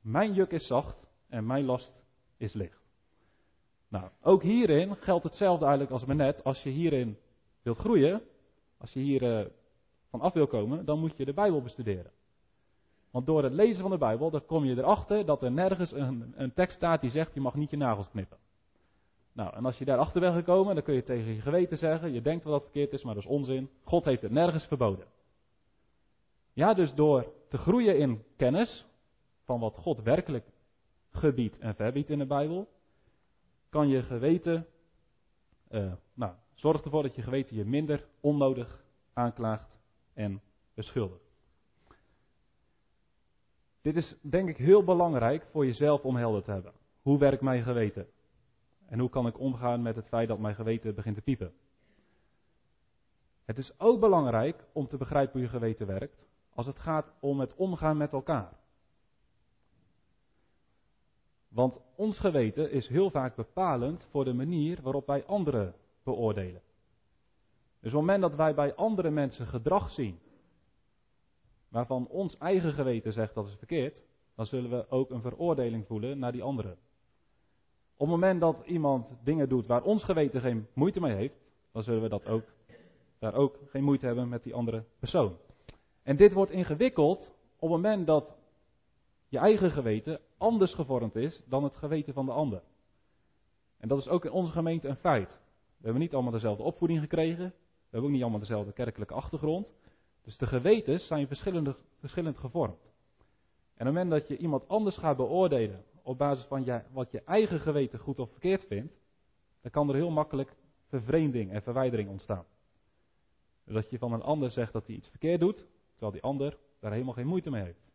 Mijn 0.00 0.32
juk 0.32 0.50
is 0.50 0.66
zacht 0.66 1.06
en 1.28 1.46
mijn 1.46 1.64
last 1.64 2.02
is 2.36 2.52
licht. 2.52 2.82
Nou, 3.88 4.08
ook 4.22 4.42
hierin 4.42 4.96
geldt 4.96 5.24
hetzelfde 5.24 5.64
eigenlijk 5.64 5.92
als 5.92 6.04
met 6.04 6.16
net. 6.16 6.44
Als 6.44 6.62
je 6.62 6.70
hierin 6.70 7.18
wilt 7.62 7.78
groeien, 7.78 8.22
als 8.78 8.92
je 8.92 9.00
hier 9.00 9.22
uh, 9.22 9.46
van 10.10 10.20
af 10.20 10.32
wil 10.32 10.46
komen, 10.46 10.84
dan 10.84 10.98
moet 10.98 11.16
je 11.16 11.24
de 11.24 11.34
Bijbel 11.34 11.62
bestuderen. 11.62 12.10
Want 13.10 13.26
door 13.26 13.42
het 13.42 13.52
lezen 13.52 13.82
van 13.82 13.90
de 13.90 13.98
Bijbel, 13.98 14.30
dan 14.30 14.46
kom 14.46 14.64
je 14.64 14.76
erachter 14.76 15.26
dat 15.26 15.42
er 15.42 15.52
nergens 15.52 15.92
een, 15.92 16.32
een 16.36 16.52
tekst 16.52 16.76
staat 16.76 17.00
die 17.00 17.10
zegt 17.10 17.34
je 17.34 17.40
mag 17.40 17.54
niet 17.54 17.70
je 17.70 17.76
nagels 17.76 18.08
knippen. 18.10 18.38
Nou, 19.32 19.54
en 19.54 19.64
als 19.64 19.78
je 19.78 19.84
daarachter 19.84 20.20
bent 20.20 20.34
gekomen, 20.34 20.74
dan 20.74 20.84
kun 20.84 20.94
je 20.94 21.02
tegen 21.02 21.34
je 21.34 21.40
geweten 21.40 21.78
zeggen, 21.78 22.12
je 22.12 22.22
denkt 22.22 22.44
wel 22.44 22.52
dat 22.52 22.62
het 22.62 22.70
verkeerd 22.70 22.92
is, 22.92 23.04
maar 23.04 23.14
dat 23.14 23.22
is 23.22 23.28
onzin. 23.28 23.70
God 23.82 24.04
heeft 24.04 24.22
het 24.22 24.32
nergens 24.32 24.66
verboden. 24.66 25.06
Ja, 26.54 26.74
dus 26.74 26.94
door 26.94 27.32
te 27.48 27.58
groeien 27.58 27.98
in 27.98 28.24
kennis 28.36 28.86
van 29.42 29.60
wat 29.60 29.76
God 29.76 30.02
werkelijk 30.02 30.46
gebiedt 31.10 31.58
en 31.58 31.74
verbiedt 31.74 32.10
in 32.10 32.18
de 32.18 32.26
Bijbel, 32.26 32.68
kan 33.68 33.88
je 33.88 34.02
geweten, 34.02 34.66
uh, 35.70 35.92
nou, 36.14 36.34
zorg 36.54 36.82
ervoor 36.82 37.02
dat 37.02 37.14
je 37.14 37.22
geweten 37.22 37.56
je 37.56 37.64
minder 37.64 38.06
onnodig 38.20 38.84
aanklaagt 39.12 39.80
en 40.12 40.40
beschuldigt. 40.74 41.32
Dit 43.80 43.96
is 43.96 44.16
denk 44.20 44.48
ik 44.48 44.56
heel 44.56 44.84
belangrijk 44.84 45.46
voor 45.50 45.66
jezelf 45.66 46.04
om 46.04 46.16
helder 46.16 46.42
te 46.42 46.50
hebben. 46.50 46.72
Hoe 47.02 47.18
werkt 47.18 47.42
mijn 47.42 47.62
geweten? 47.62 48.06
En 48.86 48.98
hoe 48.98 49.08
kan 49.08 49.26
ik 49.26 49.38
omgaan 49.38 49.82
met 49.82 49.96
het 49.96 50.08
feit 50.08 50.28
dat 50.28 50.38
mijn 50.38 50.54
geweten 50.54 50.94
begint 50.94 51.14
te 51.14 51.22
piepen? 51.22 51.52
Het 53.44 53.58
is 53.58 53.80
ook 53.80 54.00
belangrijk 54.00 54.64
om 54.72 54.86
te 54.86 54.96
begrijpen 54.96 55.32
hoe 55.32 55.42
je 55.42 55.48
geweten 55.48 55.86
werkt 55.86 56.26
als 56.54 56.66
het 56.66 56.78
gaat 56.78 57.14
om 57.20 57.40
het 57.40 57.54
omgaan 57.54 57.96
met 57.96 58.12
elkaar. 58.12 58.56
Want 61.48 61.80
ons 61.94 62.18
geweten 62.18 62.70
is 62.70 62.88
heel 62.88 63.10
vaak 63.10 63.36
bepalend 63.36 64.06
voor 64.10 64.24
de 64.24 64.32
manier 64.32 64.82
waarop 64.82 65.06
wij 65.06 65.24
anderen 65.24 65.74
beoordelen. 66.02 66.62
Dus 67.80 67.92
op 67.92 67.98
het 67.98 68.08
moment 68.08 68.20
dat 68.20 68.34
wij 68.34 68.54
bij 68.54 68.74
andere 68.74 69.10
mensen 69.10 69.46
gedrag 69.46 69.90
zien, 69.90 70.18
waarvan 71.68 72.06
ons 72.08 72.38
eigen 72.38 72.72
geweten 72.72 73.12
zegt 73.12 73.34
dat 73.34 73.46
is 73.46 73.54
verkeerd, 73.54 74.02
dan 74.34 74.46
zullen 74.46 74.70
we 74.70 74.90
ook 74.90 75.10
een 75.10 75.20
veroordeling 75.20 75.86
voelen 75.86 76.18
naar 76.18 76.32
die 76.32 76.42
anderen. 76.42 76.76
Op 77.96 78.06
het 78.06 78.08
moment 78.08 78.40
dat 78.40 78.62
iemand 78.66 79.14
dingen 79.22 79.48
doet 79.48 79.66
waar 79.66 79.82
ons 79.82 80.04
geweten 80.04 80.40
geen 80.40 80.66
moeite 80.72 81.00
mee 81.00 81.14
heeft, 81.14 81.40
dan 81.72 81.82
zullen 81.82 82.02
we 82.02 82.08
dat 82.08 82.26
ook, 82.26 82.44
daar 83.18 83.34
ook 83.34 83.58
geen 83.66 83.84
moeite 83.84 84.06
hebben 84.06 84.28
met 84.28 84.42
die 84.42 84.54
andere 84.54 84.84
persoon. 84.98 85.36
En 86.04 86.16
dit 86.16 86.32
wordt 86.32 86.50
ingewikkeld 86.50 87.34
op 87.56 87.70
het 87.70 87.82
moment 87.82 88.06
dat 88.06 88.36
je 89.28 89.38
eigen 89.38 89.70
geweten 89.70 90.20
anders 90.38 90.74
gevormd 90.74 91.16
is 91.16 91.42
dan 91.46 91.64
het 91.64 91.76
geweten 91.76 92.14
van 92.14 92.26
de 92.26 92.32
ander. 92.32 92.62
En 93.78 93.88
dat 93.88 93.98
is 93.98 94.08
ook 94.08 94.24
in 94.24 94.30
onze 94.30 94.52
gemeente 94.52 94.88
een 94.88 94.96
feit. 94.96 95.40
We 95.76 95.84
hebben 95.84 96.02
niet 96.02 96.14
allemaal 96.14 96.32
dezelfde 96.32 96.62
opvoeding 96.62 97.00
gekregen. 97.00 97.44
We 97.44 97.90
hebben 97.90 98.08
ook 98.08 98.14
niet 98.14 98.22
allemaal 98.22 98.40
dezelfde 98.40 98.72
kerkelijke 98.72 99.14
achtergrond. 99.14 99.74
Dus 100.22 100.38
de 100.38 100.46
gewetens 100.46 101.06
zijn 101.06 101.28
verschillend 101.98 102.38
gevormd. 102.38 102.92
En 103.74 103.88
op 103.88 103.94
het 103.94 104.04
moment 104.04 104.10
dat 104.10 104.28
je 104.28 104.36
iemand 104.36 104.68
anders 104.68 104.96
gaat 104.96 105.16
beoordelen 105.16 105.84
op 106.02 106.18
basis 106.18 106.44
van 106.44 106.82
wat 106.92 107.10
je 107.10 107.22
eigen 107.24 107.60
geweten 107.60 107.98
goed 107.98 108.18
of 108.18 108.30
verkeerd 108.30 108.64
vindt, 108.64 108.98
dan 109.60 109.70
kan 109.70 109.88
er 109.88 109.94
heel 109.94 110.10
makkelijk 110.10 110.56
vervreemding 110.88 111.52
en 111.52 111.62
verwijdering 111.62 112.08
ontstaan. 112.08 112.44
Dat 113.64 113.90
je 113.90 113.98
van 113.98 114.12
een 114.12 114.22
ander 114.22 114.50
zegt 114.50 114.72
dat 114.72 114.86
hij 114.86 114.96
iets 114.96 115.08
verkeerd 115.08 115.40
doet, 115.40 115.66
terwijl 115.94 116.12
die 116.12 116.22
ander 116.22 116.58
daar 116.80 116.92
helemaal 116.92 117.14
geen 117.14 117.26
moeite 117.26 117.50
mee 117.50 117.62
heeft. 117.62 117.92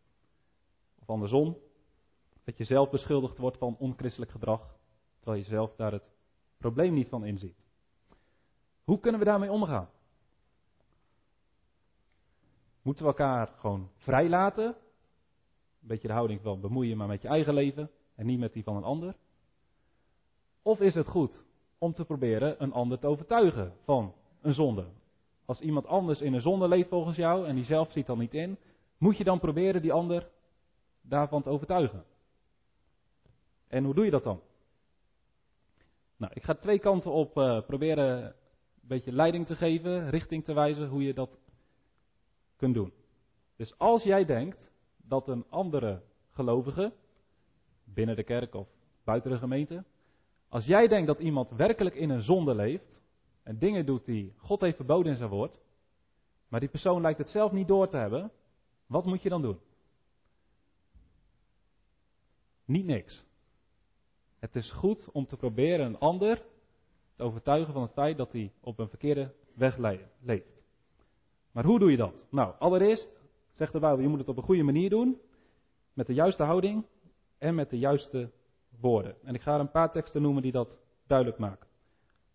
Of 0.98 1.10
andersom, 1.10 1.56
dat 2.44 2.56
je 2.56 2.64
zelf 2.64 2.90
beschuldigd 2.90 3.38
wordt 3.38 3.58
van 3.58 3.76
onchristelijk 3.78 4.30
gedrag, 4.30 4.78
terwijl 5.18 5.42
je 5.42 5.48
zelf 5.48 5.74
daar 5.76 5.92
het 5.92 6.10
probleem 6.56 6.94
niet 6.94 7.08
van 7.08 7.24
inziet. 7.24 7.66
Hoe 8.84 9.00
kunnen 9.00 9.20
we 9.20 9.26
daarmee 9.26 9.50
omgaan? 9.50 9.88
Moeten 12.82 13.04
we 13.04 13.10
elkaar 13.10 13.46
gewoon 13.46 13.90
vrijlaten? 13.96 14.66
Een 14.66 15.88
beetje 15.88 16.08
de 16.08 16.14
houding 16.14 16.40
van 16.40 16.60
bemoeien 16.60 16.96
maar 16.96 17.08
met 17.08 17.22
je 17.22 17.28
eigen 17.28 17.54
leven 17.54 17.90
en 18.14 18.26
niet 18.26 18.38
met 18.38 18.52
die 18.52 18.62
van 18.62 18.76
een 18.76 18.84
ander? 18.84 19.16
Of 20.62 20.80
is 20.80 20.94
het 20.94 21.06
goed 21.06 21.44
om 21.78 21.92
te 21.92 22.04
proberen 22.04 22.62
een 22.62 22.72
ander 22.72 22.98
te 22.98 23.06
overtuigen 23.06 23.76
van 23.84 24.14
een 24.40 24.52
zonde? 24.52 24.88
Als 25.50 25.60
iemand 25.60 25.86
anders 25.86 26.20
in 26.20 26.34
een 26.34 26.40
zonde 26.40 26.68
leeft 26.68 26.88
volgens 26.88 27.16
jou 27.16 27.46
en 27.46 27.54
die 27.54 27.64
zelf 27.64 27.92
ziet 27.92 28.06
dan 28.06 28.18
niet 28.18 28.34
in, 28.34 28.58
moet 28.98 29.16
je 29.16 29.24
dan 29.24 29.38
proberen 29.38 29.82
die 29.82 29.92
ander 29.92 30.30
daarvan 31.02 31.42
te 31.42 31.50
overtuigen. 31.50 32.04
En 33.68 33.84
hoe 33.84 33.94
doe 33.94 34.04
je 34.04 34.10
dat 34.10 34.22
dan? 34.22 34.40
Nou, 36.16 36.32
ik 36.34 36.42
ga 36.42 36.54
twee 36.54 36.78
kanten 36.78 37.10
op 37.10 37.36
uh, 37.36 37.60
proberen 37.66 38.24
een 38.24 38.32
beetje 38.80 39.12
leiding 39.12 39.46
te 39.46 39.56
geven, 39.56 40.10
richting 40.10 40.44
te 40.44 40.52
wijzen 40.52 40.88
hoe 40.88 41.02
je 41.02 41.14
dat 41.14 41.38
kunt 42.56 42.74
doen. 42.74 42.92
Dus 43.56 43.78
als 43.78 44.02
jij 44.02 44.24
denkt 44.24 44.70
dat 44.96 45.28
een 45.28 45.44
andere 45.48 46.02
gelovige, 46.30 46.92
binnen 47.84 48.16
de 48.16 48.24
kerk 48.24 48.54
of 48.54 48.68
buiten 49.04 49.30
de 49.30 49.38
gemeente, 49.38 49.84
als 50.48 50.66
jij 50.66 50.88
denkt 50.88 51.06
dat 51.06 51.20
iemand 51.20 51.50
werkelijk 51.50 51.94
in 51.94 52.10
een 52.10 52.22
zonde 52.22 52.54
leeft 52.54 52.99
en 53.42 53.58
dingen 53.58 53.86
doet 53.86 54.04
die 54.04 54.34
God 54.36 54.60
heeft 54.60 54.76
verboden 54.76 55.12
in 55.12 55.18
zijn 55.18 55.30
woord, 55.30 55.60
maar 56.48 56.60
die 56.60 56.68
persoon 56.68 57.00
lijkt 57.00 57.18
het 57.18 57.28
zelf 57.28 57.52
niet 57.52 57.68
door 57.68 57.88
te 57.88 57.96
hebben, 57.96 58.32
wat 58.86 59.04
moet 59.04 59.22
je 59.22 59.28
dan 59.28 59.42
doen? 59.42 59.58
Niet 62.64 62.84
niks. 62.84 63.24
Het 64.38 64.56
is 64.56 64.70
goed 64.70 65.10
om 65.12 65.26
te 65.26 65.36
proberen 65.36 65.86
een 65.86 65.98
ander 65.98 66.44
te 67.16 67.22
overtuigen 67.22 67.72
van 67.72 67.82
het 67.82 67.92
feit 67.92 68.16
dat 68.16 68.32
hij 68.32 68.52
op 68.60 68.78
een 68.78 68.88
verkeerde 68.88 69.34
weg 69.54 69.76
leeft. 70.20 70.64
Maar 71.52 71.64
hoe 71.64 71.78
doe 71.78 71.90
je 71.90 71.96
dat? 71.96 72.26
Nou, 72.30 72.54
allereerst 72.58 73.10
zegt 73.52 73.72
de 73.72 73.78
Bijbel, 73.78 74.00
je 74.00 74.08
moet 74.08 74.18
het 74.18 74.28
op 74.28 74.36
een 74.36 74.42
goede 74.42 74.62
manier 74.62 74.90
doen, 74.90 75.20
met 75.92 76.06
de 76.06 76.14
juiste 76.14 76.42
houding 76.42 76.86
en 77.38 77.54
met 77.54 77.70
de 77.70 77.78
juiste 77.78 78.30
woorden. 78.80 79.16
En 79.22 79.34
ik 79.34 79.40
ga 79.40 79.54
er 79.54 79.60
een 79.60 79.70
paar 79.70 79.92
teksten 79.92 80.22
noemen 80.22 80.42
die 80.42 80.52
dat 80.52 80.78
duidelijk 81.06 81.38
maken. 81.38 81.69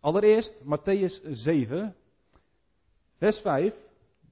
Allereerst 0.06 0.64
Matthäus 0.64 1.20
7, 1.24 1.96
vers 3.18 3.40
5. 3.40 3.74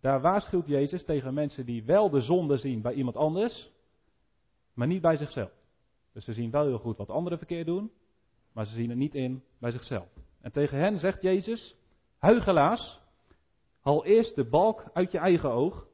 Daar 0.02 0.22
waarschuwt 0.22 0.68
Jezus 0.68 1.06
tegen 1.06 1.34
mensen 1.34 1.66
die 1.66 1.84
wel 1.84 2.10
de 2.10 2.22
zonde 2.22 2.58
zien 2.58 2.82
bij 2.82 2.94
iemand 2.94 3.16
anders, 3.16 3.72
maar 4.74 4.88
niet 4.88 5.02
bij 5.02 5.16
zichzelf. 5.16 5.52
Dus 6.12 6.26
ze 6.26 6.34
zien 6.34 6.52
wel 6.52 6.66
heel 6.66 6.78
goed 6.78 6.98
wat 6.98 7.10
anderen 7.10 7.38
verkeerd 7.38 7.66
doen, 7.66 7.92
maar 8.52 8.66
ze 8.66 8.74
zien 8.74 8.90
het 8.90 8.98
niet 8.98 9.16
in 9.16 9.44
bij 9.60 9.72
zichzelf. 9.72 10.08
En 10.42 10.52
tegen 10.52 10.78
hen 10.78 10.98
zegt 10.98 11.22
Jezus: 11.22 11.76
Huigelaars, 12.18 13.00
haal 13.80 14.06
eerst 14.06 14.36
de 14.36 14.50
balk 14.50 14.84
uit 14.94 15.12
je 15.12 15.18
eigen 15.18 15.52
oog, 15.52 15.88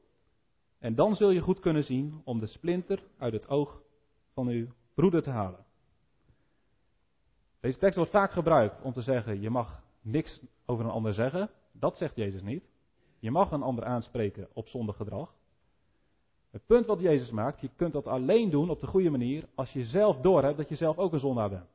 en 0.79 0.95
dan 0.95 1.15
zul 1.15 1.29
je 1.29 1.41
goed 1.41 1.59
kunnen 1.59 1.83
zien 1.83 2.21
om 2.23 2.39
de 2.39 2.47
splinter 2.47 3.03
uit 3.17 3.33
het 3.33 3.49
oog 3.49 3.81
van 4.33 4.47
uw 4.47 4.67
broeder 4.93 5.21
te 5.21 5.31
halen. 5.31 5.65
Deze 7.59 7.79
tekst 7.79 7.95
wordt 7.95 8.11
vaak 8.11 8.31
gebruikt 8.31 8.81
om 8.81 8.93
te 8.93 9.01
zeggen: 9.01 9.41
je 9.41 9.49
mag 9.49 9.81
niks 10.01 10.41
over 10.65 10.85
een 10.85 10.91
ander 10.91 11.13
zeggen. 11.13 11.49
Dat 11.71 11.97
zegt 11.97 12.15
Jezus 12.15 12.41
niet. 12.41 12.71
Je 13.19 13.31
mag 13.31 13.51
een 13.51 13.63
ander 13.63 13.85
aanspreken 13.85 14.47
op 14.53 14.67
zondig 14.67 14.95
gedrag. 14.95 15.33
Het 16.51 16.65
punt 16.65 16.85
wat 16.85 16.99
Jezus 16.99 17.31
maakt, 17.31 17.61
je 17.61 17.69
kunt 17.75 17.93
dat 17.93 18.07
alleen 18.07 18.49
doen 18.49 18.69
op 18.69 18.79
de 18.79 18.87
goede 18.87 19.09
manier 19.09 19.47
als 19.55 19.73
je 19.73 19.83
zelf 19.83 20.17
doorhebt 20.17 20.57
dat 20.57 20.69
je 20.69 20.75
zelf 20.75 20.97
ook 20.97 21.13
een 21.13 21.19
zondaar 21.19 21.49
bent. 21.49 21.69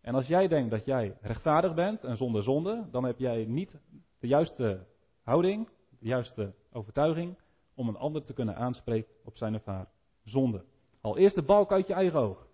En 0.00 0.14
als 0.14 0.26
jij 0.26 0.48
denkt 0.48 0.70
dat 0.70 0.84
jij 0.84 1.16
rechtvaardig 1.20 1.74
bent 1.74 2.04
en 2.04 2.16
zonder 2.16 2.42
zonde, 2.42 2.86
dan 2.90 3.04
heb 3.04 3.18
jij 3.18 3.44
niet 3.44 3.80
de 4.18 4.26
juiste 4.26 4.86
houding, 5.22 5.68
de 5.98 6.06
juiste 6.06 6.54
overtuiging 6.72 7.38
om 7.74 7.88
een 7.88 7.96
ander 7.96 8.24
te 8.24 8.32
kunnen 8.32 8.56
aanspreken 8.56 9.12
op 9.24 9.36
zijn 9.36 9.54
of 9.54 9.64
haar 9.64 9.88
zonde. 10.24 10.64
Al 11.00 11.18
eerst 11.18 11.34
de 11.34 11.42
balk 11.42 11.72
uit 11.72 11.86
je 11.86 11.94
eigen 11.94 12.18
oog. 12.18 12.47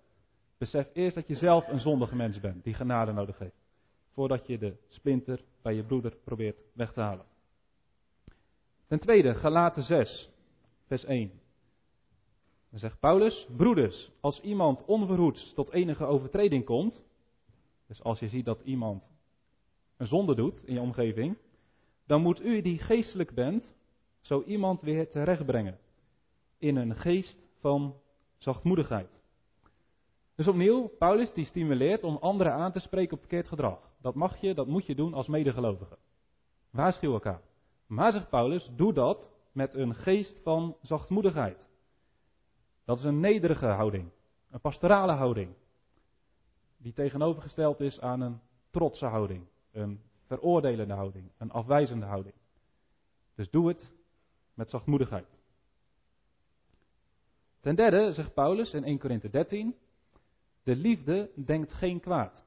Besef 0.64 0.90
eerst 0.92 1.14
dat 1.14 1.27
je 1.29 1.35
zelf 1.35 1.68
een 1.68 1.81
zondige 1.81 2.16
mens 2.16 2.40
bent 2.40 2.64
die 2.64 2.74
genade 2.74 3.12
nodig 3.12 3.38
heeft. 3.38 3.64
Voordat 4.12 4.46
je 4.46 4.59
de 4.59 4.77
splinter 4.88 5.44
bij 5.62 5.74
je 5.74 5.85
broeder 5.85 6.16
probeert 6.24 6.62
weg 6.72 6.92
te 6.92 7.00
halen. 7.00 7.24
Ten 8.87 8.98
tweede, 8.98 9.35
Galaten 9.35 9.83
6, 9.83 10.31
vers 10.87 11.05
1. 11.05 11.40
Dan 12.70 12.79
zegt 12.79 13.00
Paulus, 13.00 13.46
broeders, 13.57 14.11
als 14.20 14.40
iemand 14.40 14.85
onverhoeds 14.85 15.53
tot 15.53 15.70
enige 15.70 16.05
overtreding 16.05 16.64
komt, 16.64 17.05
dus 17.87 18.03
als 18.03 18.18
je 18.18 18.29
ziet 18.29 18.44
dat 18.44 18.61
iemand 18.61 19.09
een 19.96 20.07
zonde 20.07 20.35
doet 20.35 20.62
in 20.64 20.74
je 20.74 20.81
omgeving, 20.81 21.37
dan 22.07 22.22
moet 22.22 22.44
u 22.44 22.61
die 22.61 22.79
geestelijk 22.79 23.35
bent, 23.35 23.74
zo 24.20 24.42
iemand 24.42 24.81
weer 24.81 25.09
terechtbrengen. 25.09 25.79
In 26.59 26.77
een 26.77 26.96
geest 26.96 27.38
van 27.59 28.00
zachtmoedigheid. 28.37 29.22
Dus 30.34 30.48
opnieuw, 30.48 30.88
Paulus 30.98 31.32
die 31.32 31.44
stimuleert 31.44 32.04
om 32.04 32.16
anderen 32.16 32.52
aan 32.52 32.72
te 32.72 32.78
spreken 32.78 33.12
op 33.12 33.18
verkeerd 33.18 33.48
gedrag. 33.48 33.90
Dat 34.00 34.14
mag 34.14 34.36
je, 34.36 34.54
dat 34.54 34.66
moet 34.66 34.86
je 34.86 34.94
doen 34.94 35.14
als 35.14 35.28
medegelovige. 35.28 35.98
Waarschuw 36.70 37.12
elkaar. 37.12 37.40
Maar 37.86 38.12
zegt 38.12 38.28
Paulus, 38.28 38.70
doe 38.76 38.92
dat 38.92 39.30
met 39.52 39.74
een 39.74 39.94
geest 39.94 40.40
van 40.42 40.76
zachtmoedigheid. 40.80 41.70
Dat 42.84 42.98
is 42.98 43.04
een 43.04 43.20
nederige 43.20 43.66
houding, 43.66 44.10
een 44.50 44.60
pastorale 44.60 45.12
houding, 45.12 45.54
die 46.76 46.92
tegenovergesteld 46.92 47.80
is 47.80 48.00
aan 48.00 48.20
een 48.20 48.40
trotse 48.70 49.06
houding, 49.06 49.46
een 49.72 50.00
veroordelende 50.26 50.94
houding, 50.94 51.30
een 51.38 51.50
afwijzende 51.50 52.06
houding. 52.06 52.34
Dus 53.34 53.50
doe 53.50 53.68
het 53.68 53.92
met 54.54 54.70
zachtmoedigheid. 54.70 55.38
Ten 57.60 57.74
derde 57.74 58.12
zegt 58.12 58.34
Paulus 58.34 58.74
in 58.74 58.84
1 58.84 58.98
Korinthe 58.98 59.30
13, 59.30 59.76
de 60.64 60.77
liefde 60.77 61.31
denkt 61.44 61.72
geen 61.72 62.00
kwaad. 62.00 62.44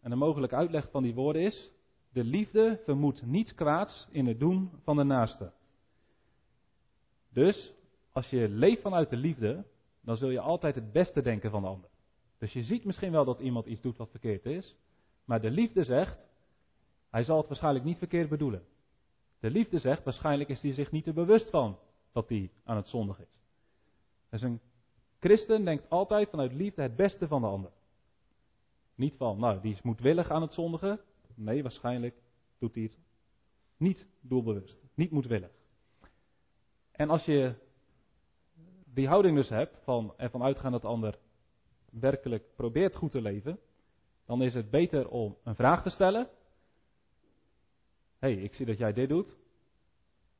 En 0.00 0.12
een 0.12 0.18
mogelijke 0.18 0.54
uitleg 0.54 0.90
van 0.90 1.02
die 1.02 1.14
woorden 1.14 1.42
is, 1.42 1.72
de 2.12 2.24
liefde 2.24 2.80
vermoedt 2.84 3.26
niets 3.26 3.54
kwaads 3.54 4.06
in 4.10 4.26
het 4.26 4.40
doen 4.40 4.70
van 4.82 4.96
de 4.96 5.02
naaste. 5.04 5.52
Dus 7.28 7.72
als 8.12 8.30
je 8.30 8.48
leeft 8.48 8.82
vanuit 8.82 9.10
de 9.10 9.16
liefde, 9.16 9.64
dan 10.00 10.16
zul 10.16 10.30
je 10.30 10.40
altijd 10.40 10.74
het 10.74 10.92
beste 10.92 11.22
denken 11.22 11.50
van 11.50 11.62
de 11.62 11.68
ander. 11.68 11.90
Dus 12.38 12.52
je 12.52 12.62
ziet 12.62 12.84
misschien 12.84 13.12
wel 13.12 13.24
dat 13.24 13.40
iemand 13.40 13.66
iets 13.66 13.80
doet 13.80 13.96
wat 13.96 14.10
verkeerd 14.10 14.46
is, 14.46 14.76
maar 15.24 15.40
de 15.40 15.50
liefde 15.50 15.84
zegt, 15.84 16.26
hij 17.10 17.22
zal 17.22 17.36
het 17.36 17.46
waarschijnlijk 17.46 17.84
niet 17.84 17.98
verkeerd 17.98 18.28
bedoelen. 18.28 18.62
De 19.40 19.50
liefde 19.50 19.78
zegt, 19.78 20.04
waarschijnlijk 20.04 20.50
is 20.50 20.62
hij 20.62 20.72
zich 20.72 20.90
niet 20.90 21.04
te 21.04 21.12
bewust 21.12 21.50
van 21.50 21.78
dat 22.12 22.28
hij 22.28 22.50
aan 22.64 22.76
het 22.76 22.88
zondig 22.88 23.20
is. 23.20 23.40
Dus 24.30 24.42
een 24.42 24.60
christen 25.24 25.64
denkt 25.64 25.90
altijd 25.90 26.28
vanuit 26.28 26.52
liefde 26.52 26.82
het 26.82 26.96
beste 26.96 27.28
van 27.28 27.40
de 27.40 27.46
ander. 27.46 27.70
Niet 28.94 29.16
van, 29.16 29.38
nou, 29.38 29.60
die 29.60 29.72
is 29.72 29.82
moedwillig 29.82 30.30
aan 30.30 30.42
het 30.42 30.52
zondigen. 30.52 31.00
Nee, 31.34 31.62
waarschijnlijk 31.62 32.22
doet 32.58 32.74
hij 32.74 32.84
het 32.84 32.98
niet 33.76 34.06
doelbewust, 34.20 34.78
niet 34.94 35.10
moedwillig. 35.10 35.50
En 36.90 37.10
als 37.10 37.24
je 37.24 37.54
die 38.84 39.08
houding 39.08 39.36
dus 39.36 39.48
hebt 39.48 39.80
van 39.84 40.14
ervan 40.16 40.42
uitgaan 40.42 40.72
dat 40.72 40.82
de 40.82 40.88
ander 40.88 41.18
werkelijk 41.90 42.54
probeert 42.54 42.94
goed 42.94 43.10
te 43.10 43.20
leven, 43.20 43.58
dan 44.24 44.42
is 44.42 44.54
het 44.54 44.70
beter 44.70 45.08
om 45.08 45.36
een 45.44 45.54
vraag 45.54 45.82
te 45.82 45.90
stellen. 45.90 46.28
Hé, 48.18 48.32
hey, 48.32 48.42
ik 48.42 48.54
zie 48.54 48.66
dat 48.66 48.78
jij 48.78 48.92
dit 48.92 49.08
doet. 49.08 49.36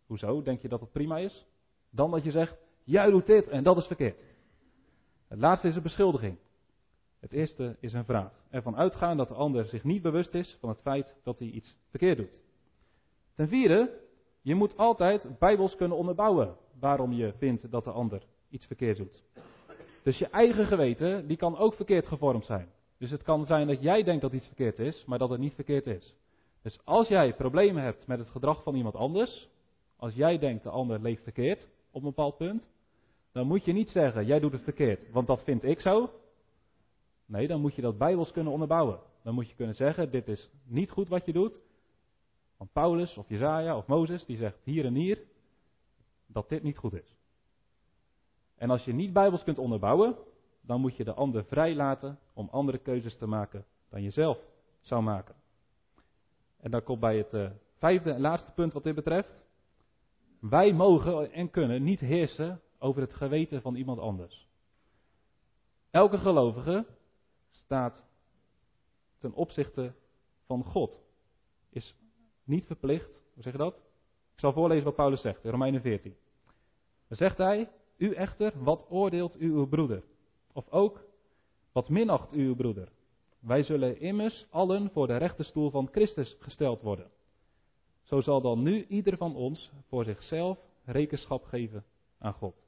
Hoezo? 0.06 0.42
Denk 0.42 0.62
je 0.62 0.68
dat 0.68 0.80
het 0.80 0.92
prima 0.92 1.18
is? 1.18 1.46
Dan 1.90 2.10
dat 2.10 2.24
je 2.24 2.30
zegt, 2.30 2.56
jij 2.84 3.10
doet 3.10 3.26
dit 3.26 3.48
en 3.48 3.62
dat 3.62 3.76
is 3.76 3.86
verkeerd. 3.86 4.33
Het 5.28 5.38
laatste 5.38 5.68
is 5.68 5.76
een 5.76 5.82
beschuldiging. 5.82 6.38
Het 7.20 7.32
eerste 7.32 7.76
is 7.80 7.92
een 7.92 8.04
vraag. 8.04 8.32
Ervan 8.50 8.76
uitgaan 8.76 9.16
dat 9.16 9.28
de 9.28 9.34
ander 9.34 9.66
zich 9.66 9.84
niet 9.84 10.02
bewust 10.02 10.34
is 10.34 10.56
van 10.60 10.68
het 10.68 10.80
feit 10.80 11.14
dat 11.22 11.38
hij 11.38 11.48
iets 11.48 11.76
verkeerd 11.90 12.16
doet. 12.16 12.42
Ten 13.34 13.48
vierde, 13.48 14.00
je 14.40 14.54
moet 14.54 14.76
altijd 14.76 15.28
bijbels 15.38 15.76
kunnen 15.76 15.96
onderbouwen 15.96 16.56
waarom 16.80 17.12
je 17.12 17.32
vindt 17.32 17.70
dat 17.70 17.84
de 17.84 17.90
ander 17.90 18.22
iets 18.48 18.66
verkeerd 18.66 18.96
doet. 18.96 19.22
Dus 20.02 20.18
je 20.18 20.28
eigen 20.28 20.66
geweten, 20.66 21.26
die 21.26 21.36
kan 21.36 21.56
ook 21.56 21.74
verkeerd 21.74 22.06
gevormd 22.06 22.44
zijn. 22.44 22.68
Dus 22.98 23.10
het 23.10 23.22
kan 23.22 23.44
zijn 23.44 23.66
dat 23.66 23.82
jij 23.82 24.02
denkt 24.02 24.22
dat 24.22 24.32
iets 24.32 24.46
verkeerd 24.46 24.78
is, 24.78 25.04
maar 25.04 25.18
dat 25.18 25.30
het 25.30 25.40
niet 25.40 25.54
verkeerd 25.54 25.86
is. 25.86 26.14
Dus 26.62 26.78
als 26.84 27.08
jij 27.08 27.34
problemen 27.34 27.82
hebt 27.82 28.06
met 28.06 28.18
het 28.18 28.28
gedrag 28.28 28.62
van 28.62 28.74
iemand 28.74 28.94
anders, 28.94 29.48
als 29.96 30.14
jij 30.14 30.38
denkt 30.38 30.62
de 30.62 30.70
ander 30.70 31.00
leeft 31.00 31.22
verkeerd 31.22 31.68
op 31.90 32.02
een 32.02 32.08
bepaald 32.08 32.36
punt, 32.36 32.70
dan 33.34 33.46
moet 33.46 33.64
je 33.64 33.72
niet 33.72 33.90
zeggen, 33.90 34.26
jij 34.26 34.40
doet 34.40 34.52
het 34.52 34.62
verkeerd, 34.62 35.10
want 35.10 35.26
dat 35.26 35.42
vind 35.42 35.64
ik 35.64 35.80
zo. 35.80 36.10
Nee, 37.26 37.46
dan 37.46 37.60
moet 37.60 37.74
je 37.74 37.82
dat 37.82 37.98
bijbels 37.98 38.32
kunnen 38.32 38.52
onderbouwen. 38.52 39.00
Dan 39.22 39.34
moet 39.34 39.48
je 39.48 39.54
kunnen 39.54 39.74
zeggen, 39.74 40.10
dit 40.10 40.28
is 40.28 40.50
niet 40.64 40.90
goed 40.90 41.08
wat 41.08 41.26
je 41.26 41.32
doet. 41.32 41.60
Want 42.56 42.72
Paulus 42.72 43.16
of 43.16 43.28
Jezaja 43.28 43.76
of 43.76 43.86
Mozes, 43.86 44.24
die 44.24 44.36
zegt 44.36 44.58
hier 44.64 44.84
en 44.84 44.94
hier 44.94 45.22
dat 46.26 46.48
dit 46.48 46.62
niet 46.62 46.78
goed 46.78 46.92
is. 46.92 47.16
En 48.56 48.70
als 48.70 48.84
je 48.84 48.92
niet 48.92 49.12
bijbels 49.12 49.44
kunt 49.44 49.58
onderbouwen, 49.58 50.16
dan 50.60 50.80
moet 50.80 50.96
je 50.96 51.04
de 51.04 51.14
ander 51.14 51.44
vrij 51.44 51.74
laten 51.74 52.18
om 52.32 52.48
andere 52.50 52.78
keuzes 52.78 53.16
te 53.16 53.26
maken 53.26 53.64
dan 53.88 54.02
je 54.02 54.10
zelf 54.10 54.38
zou 54.80 55.02
maken. 55.02 55.34
En 56.60 56.70
dan 56.70 56.82
komt 56.82 57.00
bij 57.00 57.16
het 57.16 57.34
uh, 57.34 57.50
vijfde 57.76 58.12
en 58.12 58.20
laatste 58.20 58.52
punt 58.52 58.72
wat 58.72 58.82
dit 58.82 58.94
betreft. 58.94 59.44
Wij 60.40 60.72
mogen 60.72 61.32
en 61.32 61.50
kunnen 61.50 61.82
niet 61.82 62.00
heersen 62.00 62.60
over 62.84 63.00
het 63.00 63.14
geweten 63.14 63.62
van 63.62 63.74
iemand 63.74 63.98
anders. 63.98 64.48
Elke 65.90 66.18
gelovige 66.18 66.86
staat 67.50 68.04
ten 69.18 69.32
opzichte 69.32 69.94
van 70.46 70.64
God. 70.64 71.02
Is 71.70 71.96
niet 72.44 72.66
verplicht, 72.66 73.22
hoe 73.34 73.42
zeg 73.42 73.52
je 73.52 73.58
dat? 73.58 73.76
Ik 74.32 74.40
zal 74.40 74.52
voorlezen 74.52 74.84
wat 74.84 74.94
Paulus 74.94 75.20
zegt 75.20 75.44
in 75.44 75.50
Romeinen 75.50 75.80
14. 75.80 76.16
Dan 77.08 77.16
zegt 77.16 77.38
hij, 77.38 77.70
u 77.96 78.12
echter, 78.12 78.52
wat 78.62 78.86
oordeelt 78.88 79.40
u 79.40 79.52
uw 79.52 79.66
broeder? 79.66 80.02
Of 80.52 80.70
ook, 80.70 81.04
wat 81.72 81.88
minacht 81.88 82.34
u 82.34 82.46
uw 82.46 82.54
broeder? 82.54 82.92
Wij 83.38 83.62
zullen 83.62 84.00
immers 84.00 84.46
allen 84.50 84.90
voor 84.90 85.06
de 85.06 85.16
rechterstoel 85.16 85.70
van 85.70 85.88
Christus 85.90 86.36
gesteld 86.38 86.82
worden. 86.82 87.10
Zo 88.02 88.20
zal 88.20 88.40
dan 88.40 88.62
nu 88.62 88.86
ieder 88.86 89.16
van 89.16 89.36
ons 89.36 89.70
voor 89.88 90.04
zichzelf 90.04 90.58
rekenschap 90.84 91.44
geven 91.44 91.84
aan 92.18 92.32
God. 92.32 92.64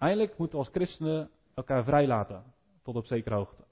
Uiteindelijk 0.00 0.38
moeten 0.38 0.58
we 0.58 0.64
als 0.64 0.74
christenen 0.74 1.30
elkaar 1.54 1.84
vrijlaten, 1.84 2.44
tot 2.82 2.96
op 2.96 3.06
zekere 3.06 3.34
hoogte. 3.34 3.64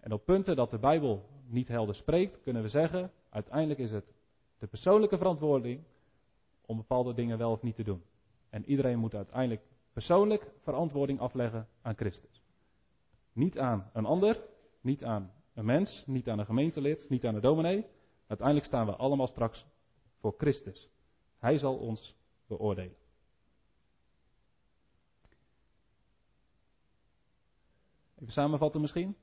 En 0.00 0.12
op 0.12 0.24
punten 0.24 0.56
dat 0.56 0.70
de 0.70 0.78
Bijbel 0.78 1.28
niet 1.46 1.68
helder 1.68 1.94
spreekt, 1.94 2.40
kunnen 2.42 2.62
we 2.62 2.68
zeggen, 2.68 3.12
uiteindelijk 3.30 3.80
is 3.80 3.90
het 3.90 4.14
de 4.58 4.66
persoonlijke 4.66 5.16
verantwoording 5.16 5.84
om 6.66 6.76
bepaalde 6.76 7.14
dingen 7.14 7.38
wel 7.38 7.50
of 7.50 7.62
niet 7.62 7.74
te 7.74 7.82
doen. 7.82 8.02
En 8.50 8.64
iedereen 8.64 8.98
moet 8.98 9.14
uiteindelijk 9.14 9.62
persoonlijk 9.92 10.52
verantwoording 10.62 11.20
afleggen 11.20 11.68
aan 11.82 11.96
Christus. 11.96 12.42
Niet 13.32 13.58
aan 13.58 13.90
een 13.92 14.06
ander, 14.06 14.40
niet 14.80 15.04
aan 15.04 15.32
een 15.54 15.64
mens, 15.64 16.04
niet 16.06 16.28
aan 16.28 16.38
een 16.38 16.46
gemeentelid, 16.46 17.08
niet 17.08 17.26
aan 17.26 17.34
de 17.34 17.40
dominee. 17.40 17.86
Uiteindelijk 18.26 18.66
staan 18.66 18.86
we 18.86 18.96
allemaal 18.96 19.26
straks 19.26 19.66
voor 20.18 20.34
Christus. 20.38 20.90
Hij 21.38 21.58
zal 21.58 21.76
ons 21.76 22.16
beoordelen. 22.46 23.05
Even 28.16 28.32
samenvatten 28.32 28.80
misschien. 28.80 29.16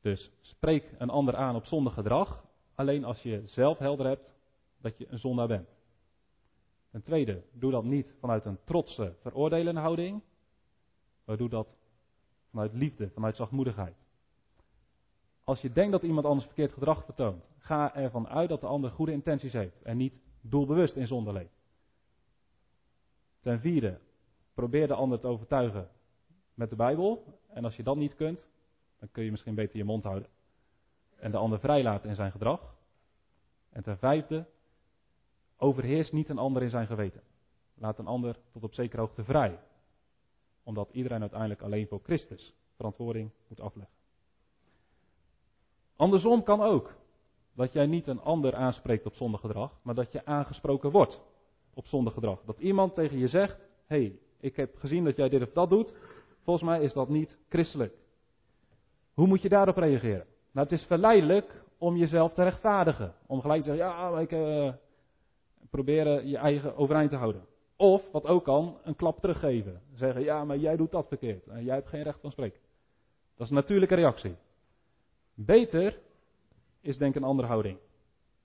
Dus 0.00 0.30
spreek 0.40 0.94
een 0.98 1.10
ander 1.10 1.36
aan 1.36 1.54
op 1.54 1.64
zondig 1.64 1.94
gedrag, 1.94 2.44
alleen 2.74 3.04
als 3.04 3.22
je 3.22 3.42
zelf 3.44 3.78
helder 3.78 4.06
hebt 4.06 4.34
dat 4.80 4.98
je 4.98 5.06
een 5.08 5.18
zondaar 5.18 5.46
bent. 5.46 5.68
Ten 6.90 7.02
tweede, 7.02 7.42
doe 7.52 7.70
dat 7.70 7.84
niet 7.84 8.16
vanuit 8.20 8.44
een 8.44 8.58
trotse, 8.64 9.14
veroordelende 9.20 9.80
houding, 9.80 10.22
maar 11.24 11.36
doe 11.36 11.48
dat 11.48 11.76
vanuit 12.50 12.72
liefde, 12.72 13.10
vanuit 13.10 13.36
zachtmoedigheid. 13.36 13.96
Als 15.44 15.60
je 15.60 15.72
denkt 15.72 15.92
dat 15.92 16.02
iemand 16.02 16.26
anders 16.26 16.46
verkeerd 16.46 16.72
gedrag 16.72 17.04
vertoont, 17.04 17.50
ga 17.58 17.94
ervan 17.94 18.28
uit 18.28 18.48
dat 18.48 18.60
de 18.60 18.66
ander 18.66 18.90
goede 18.90 19.12
intenties 19.12 19.52
heeft 19.52 19.82
en 19.82 19.96
niet 19.96 20.20
doelbewust 20.40 20.96
in 20.96 21.06
zonde 21.06 21.32
leeft. 21.32 21.60
Ten 23.40 23.60
vierde, 23.60 24.00
probeer 24.54 24.86
de 24.86 24.94
ander 24.94 25.18
te 25.18 25.26
overtuigen 25.26 25.90
met 26.54 26.70
de 26.70 26.76
Bijbel. 26.76 27.40
En 27.48 27.64
als 27.64 27.76
je 27.76 27.82
dat 27.82 27.96
niet 27.96 28.14
kunt, 28.14 28.46
dan 28.98 29.08
kun 29.10 29.24
je 29.24 29.30
misschien 29.30 29.54
beter 29.54 29.76
je 29.76 29.84
mond 29.84 30.02
houden. 30.02 30.28
En 31.16 31.30
de 31.30 31.36
ander 31.36 31.60
vrijlaten 31.60 32.10
in 32.10 32.16
zijn 32.16 32.30
gedrag. 32.30 32.74
En 33.70 33.82
ten 33.82 33.98
vijfde, 33.98 34.46
overheers 35.56 36.12
niet 36.12 36.28
een 36.28 36.38
ander 36.38 36.62
in 36.62 36.70
zijn 36.70 36.86
geweten. 36.86 37.22
Laat 37.74 37.98
een 37.98 38.06
ander 38.06 38.38
tot 38.50 38.62
op 38.62 38.74
zekere 38.74 39.00
hoogte 39.00 39.24
vrij. 39.24 39.58
Omdat 40.62 40.90
iedereen 40.90 41.20
uiteindelijk 41.20 41.62
alleen 41.62 41.86
voor 41.86 42.00
Christus 42.02 42.54
verantwoording 42.76 43.30
moet 43.48 43.60
afleggen. 43.60 43.94
Andersom 45.96 46.42
kan 46.42 46.62
ook. 46.62 46.94
Dat 47.54 47.72
jij 47.72 47.86
niet 47.86 48.06
een 48.06 48.20
ander 48.20 48.54
aanspreekt 48.54 49.06
op 49.06 49.38
gedrag, 49.38 49.78
maar 49.82 49.94
dat 49.94 50.12
je 50.12 50.24
aangesproken 50.24 50.90
wordt 50.90 51.20
op 51.74 51.86
gedrag. 51.86 52.42
Dat 52.44 52.60
iemand 52.60 52.94
tegen 52.94 53.18
je 53.18 53.28
zegt: 53.28 53.58
hey, 53.86 54.18
ik 54.40 54.56
heb 54.56 54.76
gezien 54.78 55.04
dat 55.04 55.16
jij 55.16 55.28
dit 55.28 55.42
of 55.42 55.52
dat 55.52 55.70
doet. 55.70 55.94
Volgens 56.42 56.66
mij 56.66 56.82
is 56.82 56.92
dat 56.92 57.08
niet 57.08 57.38
christelijk. 57.48 57.94
Hoe 59.14 59.26
moet 59.26 59.42
je 59.42 59.48
daarop 59.48 59.76
reageren? 59.76 60.26
Nou, 60.52 60.66
het 60.66 60.72
is 60.72 60.84
verleidelijk 60.84 61.64
om 61.78 61.96
jezelf 61.96 62.32
te 62.32 62.42
rechtvaardigen. 62.42 63.14
Om 63.26 63.40
gelijk 63.40 63.62
te 63.62 63.68
zeggen, 63.74 63.86
ja, 63.86 64.18
ik 64.18 64.32
uh, 64.32 64.72
proberen 65.70 66.28
je 66.28 66.36
eigen 66.36 66.76
overeind 66.76 67.10
te 67.10 67.16
houden. 67.16 67.44
Of, 67.76 68.10
wat 68.10 68.26
ook 68.26 68.44
kan, 68.44 68.78
een 68.82 68.96
klap 68.96 69.20
teruggeven. 69.20 69.82
Zeggen, 69.94 70.22
ja, 70.22 70.44
maar 70.44 70.56
jij 70.56 70.76
doet 70.76 70.90
dat 70.90 71.08
verkeerd. 71.08 71.46
En 71.46 71.64
jij 71.64 71.74
hebt 71.74 71.88
geen 71.88 72.02
recht 72.02 72.20
van 72.20 72.30
spreken. 72.30 72.60
Dat 73.34 73.44
is 73.46 73.48
een 73.48 73.54
natuurlijke 73.54 73.94
reactie. 73.94 74.36
Beter 75.34 75.98
is 76.80 76.98
denk 76.98 77.14
ik 77.14 77.22
een 77.22 77.28
andere 77.28 77.48
houding. 77.48 77.78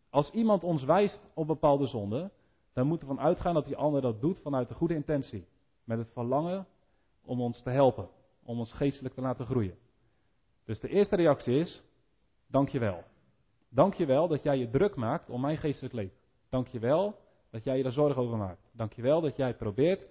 Als 0.10 0.32
iemand 0.32 0.64
ons 0.64 0.84
wijst 0.84 1.30
op 1.34 1.48
bepaalde 1.48 1.86
zonden, 1.86 2.32
dan 2.74 2.88
moeten 2.88 3.08
we 3.08 3.14
van 3.14 3.24
uitgaan 3.24 3.54
dat 3.54 3.66
die 3.66 3.78
ander 3.78 4.02
dat 4.02 4.22
doet 4.22 4.40
vanuit 4.40 4.68
de 4.68 4.74
goede 4.74 4.94
intentie. 4.94 5.46
Met 5.84 5.98
het 5.98 6.10
verlangen 6.12 6.68
om 7.28 7.42
ons 7.42 7.62
te 7.62 7.70
helpen, 7.70 8.10
om 8.44 8.60
ons 8.60 8.74
geestelijk 8.74 9.16
te 9.16 9.22
laten 9.22 9.46
groeien. 9.46 9.78
Dus 10.66 10.80
de 10.80 10.90
eerste 10.90 11.16
reactie 11.16 11.60
is, 11.60 11.84
dankjewel. 12.48 13.04
Dankjewel 13.70 14.28
dat 14.28 14.44
jij 14.44 14.58
je 14.58 14.70
druk 14.70 14.96
maakt 14.96 15.30
om 15.30 15.42
mijn 15.42 15.58
geestelijk 15.58 15.94
leven. 15.94 16.18
Dankjewel 16.50 17.16
dat 17.50 17.64
jij 17.64 17.78
je 17.78 17.84
daar 17.84 17.92
zorgen 17.92 18.22
over 18.22 18.38
maakt. 18.38 18.72
Dankjewel 18.74 19.22
dat 19.22 19.36
jij 19.36 19.56
probeert 19.56 20.08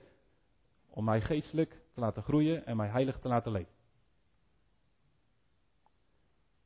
om 0.89 1.05
mij 1.05 1.21
geestelijk 1.21 1.81
te 1.93 2.01
laten 2.01 2.23
groeien 2.23 2.67
en 2.67 2.77
mij 2.77 2.89
heilig 2.89 3.19
te 3.19 3.29
laten 3.29 3.53
leven. 3.53 3.75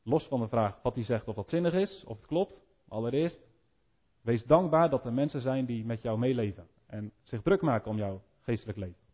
Los 0.03 0.27
van 0.27 0.41
de 0.41 0.49
vraag 0.49 0.83
wat 0.83 0.95
hij 0.95 1.05
zegt 1.05 1.29
of 1.29 1.35
dat 1.35 1.49
zinnig 1.49 1.75
is, 1.75 2.05
of 2.05 2.17
het 2.17 2.27
klopt. 2.27 2.63
Allereerst, 2.89 3.49
wees 4.21 4.45
dankbaar 4.45 4.91
dat 4.91 5.05
er 5.05 5.13
mensen 5.13 5.41
zijn 5.41 5.65
die 5.67 5.85
met 5.85 6.03
jou 6.03 6.19
meeleven 6.19 6.69
en 6.87 7.13
zich 7.23 7.43
druk 7.43 7.61
maken 7.61 7.91
om 7.91 7.97
jouw 7.97 8.23
geestelijk 8.41 8.79
leven. 8.79 9.10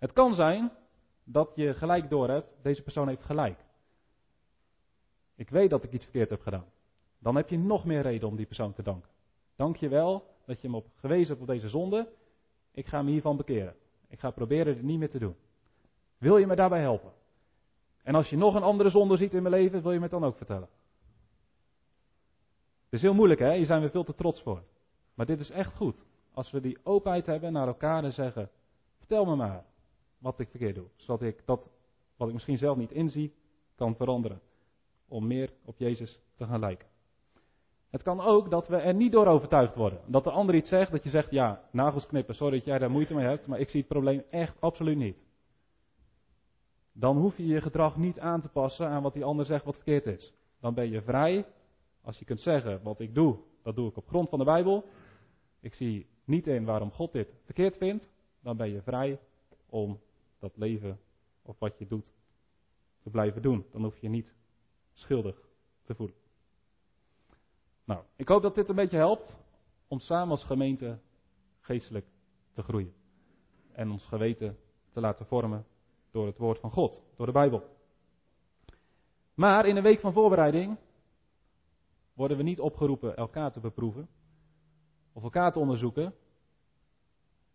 Het 0.00 0.12
kan 0.12 0.34
zijn 0.34 0.72
dat 1.24 1.52
je 1.54 1.74
gelijk 1.74 2.10
door 2.10 2.28
hebt, 2.28 2.48
deze 2.62 2.82
persoon 2.82 3.08
heeft 3.08 3.22
gelijk. 3.22 3.64
Ik 5.34 5.50
weet 5.50 5.70
dat 5.70 5.84
ik 5.84 5.92
iets 5.92 6.04
verkeerd 6.04 6.30
heb 6.30 6.40
gedaan. 6.40 6.64
Dan 7.18 7.36
heb 7.36 7.48
je 7.48 7.58
nog 7.58 7.84
meer 7.84 8.02
reden 8.02 8.28
om 8.28 8.36
die 8.36 8.46
persoon 8.46 8.72
te 8.72 8.82
danken. 8.82 9.10
Dank 9.56 9.76
je 9.76 9.88
wel 9.88 10.34
dat 10.44 10.60
je 10.60 10.68
me 10.68 10.76
op 10.76 10.86
gewezen 10.96 11.28
hebt 11.28 11.40
op 11.40 11.46
deze 11.46 11.68
zonde. 11.68 12.12
Ik 12.70 12.86
ga 12.86 13.02
me 13.02 13.10
hiervan 13.10 13.36
bekeren. 13.36 13.76
Ik 14.08 14.20
ga 14.20 14.30
proberen 14.30 14.74
het 14.74 14.82
niet 14.82 14.98
meer 14.98 15.08
te 15.10 15.18
doen. 15.18 15.36
Wil 16.18 16.36
je 16.36 16.46
me 16.46 16.54
daarbij 16.54 16.80
helpen? 16.80 17.12
En 18.02 18.14
als 18.14 18.30
je 18.30 18.36
nog 18.36 18.54
een 18.54 18.62
andere 18.62 18.88
zonde 18.88 19.16
ziet 19.16 19.34
in 19.34 19.42
mijn 19.42 19.54
leven, 19.54 19.82
wil 19.82 19.90
je 19.90 19.96
me 19.96 20.02
het 20.02 20.12
dan 20.12 20.24
ook 20.24 20.36
vertellen? 20.36 20.68
Het 22.84 22.92
is 22.92 23.02
heel 23.02 23.14
moeilijk, 23.14 23.40
hè? 23.40 23.54
Hier 23.54 23.66
zijn 23.66 23.82
we 23.82 23.90
veel 23.90 24.04
te 24.04 24.14
trots 24.14 24.42
voor. 24.42 24.62
Maar 25.14 25.26
dit 25.26 25.40
is 25.40 25.50
echt 25.50 25.76
goed. 25.76 26.04
Als 26.32 26.50
we 26.50 26.60
die 26.60 26.78
openheid 26.82 27.26
hebben 27.26 27.52
naar 27.52 27.66
elkaar 27.66 28.04
en 28.04 28.12
zeggen: 28.12 28.50
Vertel 28.98 29.24
me 29.24 29.36
maar 29.36 29.64
wat 30.20 30.40
ik 30.40 30.50
verkeerd 30.50 30.74
doe. 30.74 30.86
Zodat 30.96 31.22
ik 31.22 31.42
dat, 31.44 31.70
wat 32.16 32.28
ik 32.28 32.34
misschien 32.34 32.58
zelf 32.58 32.76
niet 32.76 32.92
inzie, 32.92 33.34
kan 33.74 33.96
veranderen. 33.96 34.40
Om 35.08 35.26
meer 35.26 35.52
op 35.64 35.78
Jezus 35.78 36.20
te 36.34 36.46
gaan 36.46 36.60
lijken. 36.60 36.88
Het 37.90 38.02
kan 38.02 38.20
ook 38.20 38.50
dat 38.50 38.68
we 38.68 38.76
er 38.76 38.94
niet 38.94 39.12
door 39.12 39.26
overtuigd 39.26 39.76
worden. 39.76 40.00
Dat 40.06 40.24
de 40.24 40.30
ander 40.30 40.54
iets 40.54 40.68
zegt, 40.68 40.90
dat 40.90 41.04
je 41.04 41.10
zegt: 41.10 41.30
Ja, 41.30 41.68
nagels 41.72 42.06
knippen, 42.06 42.34
sorry 42.34 42.56
dat 42.56 42.66
jij 42.66 42.78
daar 42.78 42.90
moeite 42.90 43.14
mee 43.14 43.26
hebt, 43.26 43.46
maar 43.46 43.60
ik 43.60 43.68
zie 43.68 43.80
het 43.80 43.88
probleem 43.88 44.22
echt 44.30 44.60
absoluut 44.60 44.96
niet. 44.96 45.16
Dan 46.92 47.16
hoef 47.16 47.36
je 47.36 47.46
je 47.46 47.60
gedrag 47.60 47.96
niet 47.96 48.18
aan 48.18 48.40
te 48.40 48.48
passen 48.48 48.88
aan 48.88 49.02
wat 49.02 49.12
die 49.12 49.24
ander 49.24 49.46
zegt 49.46 49.64
wat 49.64 49.74
verkeerd 49.74 50.06
is. 50.06 50.34
Dan 50.60 50.74
ben 50.74 50.90
je 50.90 51.02
vrij 51.02 51.46
als 52.02 52.18
je 52.18 52.24
kunt 52.24 52.40
zeggen: 52.40 52.82
Wat 52.82 53.00
ik 53.00 53.14
doe, 53.14 53.38
dat 53.62 53.74
doe 53.74 53.88
ik 53.88 53.96
op 53.96 54.08
grond 54.08 54.28
van 54.28 54.38
de 54.38 54.44
Bijbel. 54.44 54.84
Ik 55.60 55.74
zie 55.74 56.06
niet 56.24 56.46
in 56.46 56.64
waarom 56.64 56.90
God 56.92 57.12
dit 57.12 57.34
verkeerd 57.44 57.76
vindt. 57.76 58.10
Dan 58.42 58.56
ben 58.56 58.70
je 58.70 58.82
vrij 58.82 59.18
om 59.66 60.00
dat 60.40 60.56
leven 60.56 61.00
of 61.42 61.58
wat 61.58 61.78
je 61.78 61.86
doet 61.86 62.12
te 62.98 63.10
blijven 63.10 63.42
doen. 63.42 63.66
Dan 63.70 63.82
hoef 63.82 63.94
je 63.94 64.02
je 64.02 64.08
niet 64.08 64.34
schuldig 64.92 65.48
te 65.82 65.94
voelen. 65.94 66.16
Nou, 67.84 68.04
ik 68.16 68.28
hoop 68.28 68.42
dat 68.42 68.54
dit 68.54 68.68
een 68.68 68.76
beetje 68.76 68.96
helpt 68.96 69.38
om 69.88 69.98
samen 69.98 70.30
als 70.30 70.44
gemeente 70.44 70.98
geestelijk 71.60 72.06
te 72.52 72.62
groeien. 72.62 72.94
En 73.72 73.90
ons 73.90 74.06
geweten 74.06 74.58
te 74.90 75.00
laten 75.00 75.26
vormen 75.26 75.66
door 76.10 76.26
het 76.26 76.38
woord 76.38 76.58
van 76.58 76.70
God, 76.70 77.02
door 77.16 77.26
de 77.26 77.32
Bijbel. 77.32 77.62
Maar 79.34 79.66
in 79.66 79.76
een 79.76 79.82
week 79.82 80.00
van 80.00 80.12
voorbereiding 80.12 80.78
worden 82.12 82.36
we 82.36 82.42
niet 82.42 82.60
opgeroepen 82.60 83.16
elkaar 83.16 83.52
te 83.52 83.60
beproeven 83.60 84.08
of 85.12 85.22
elkaar 85.22 85.52
te 85.52 85.58
onderzoeken. 85.58 86.14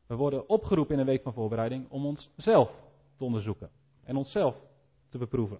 We 0.07 0.15
worden 0.15 0.49
opgeroepen 0.49 0.93
in 0.93 0.99
een 0.99 1.05
week 1.05 1.21
van 1.21 1.33
voorbereiding 1.33 1.89
om 1.89 2.05
onszelf 2.05 2.83
te 3.15 3.23
onderzoeken 3.23 3.69
en 4.03 4.15
onszelf 4.15 4.61
te 5.09 5.17
beproeven. 5.17 5.59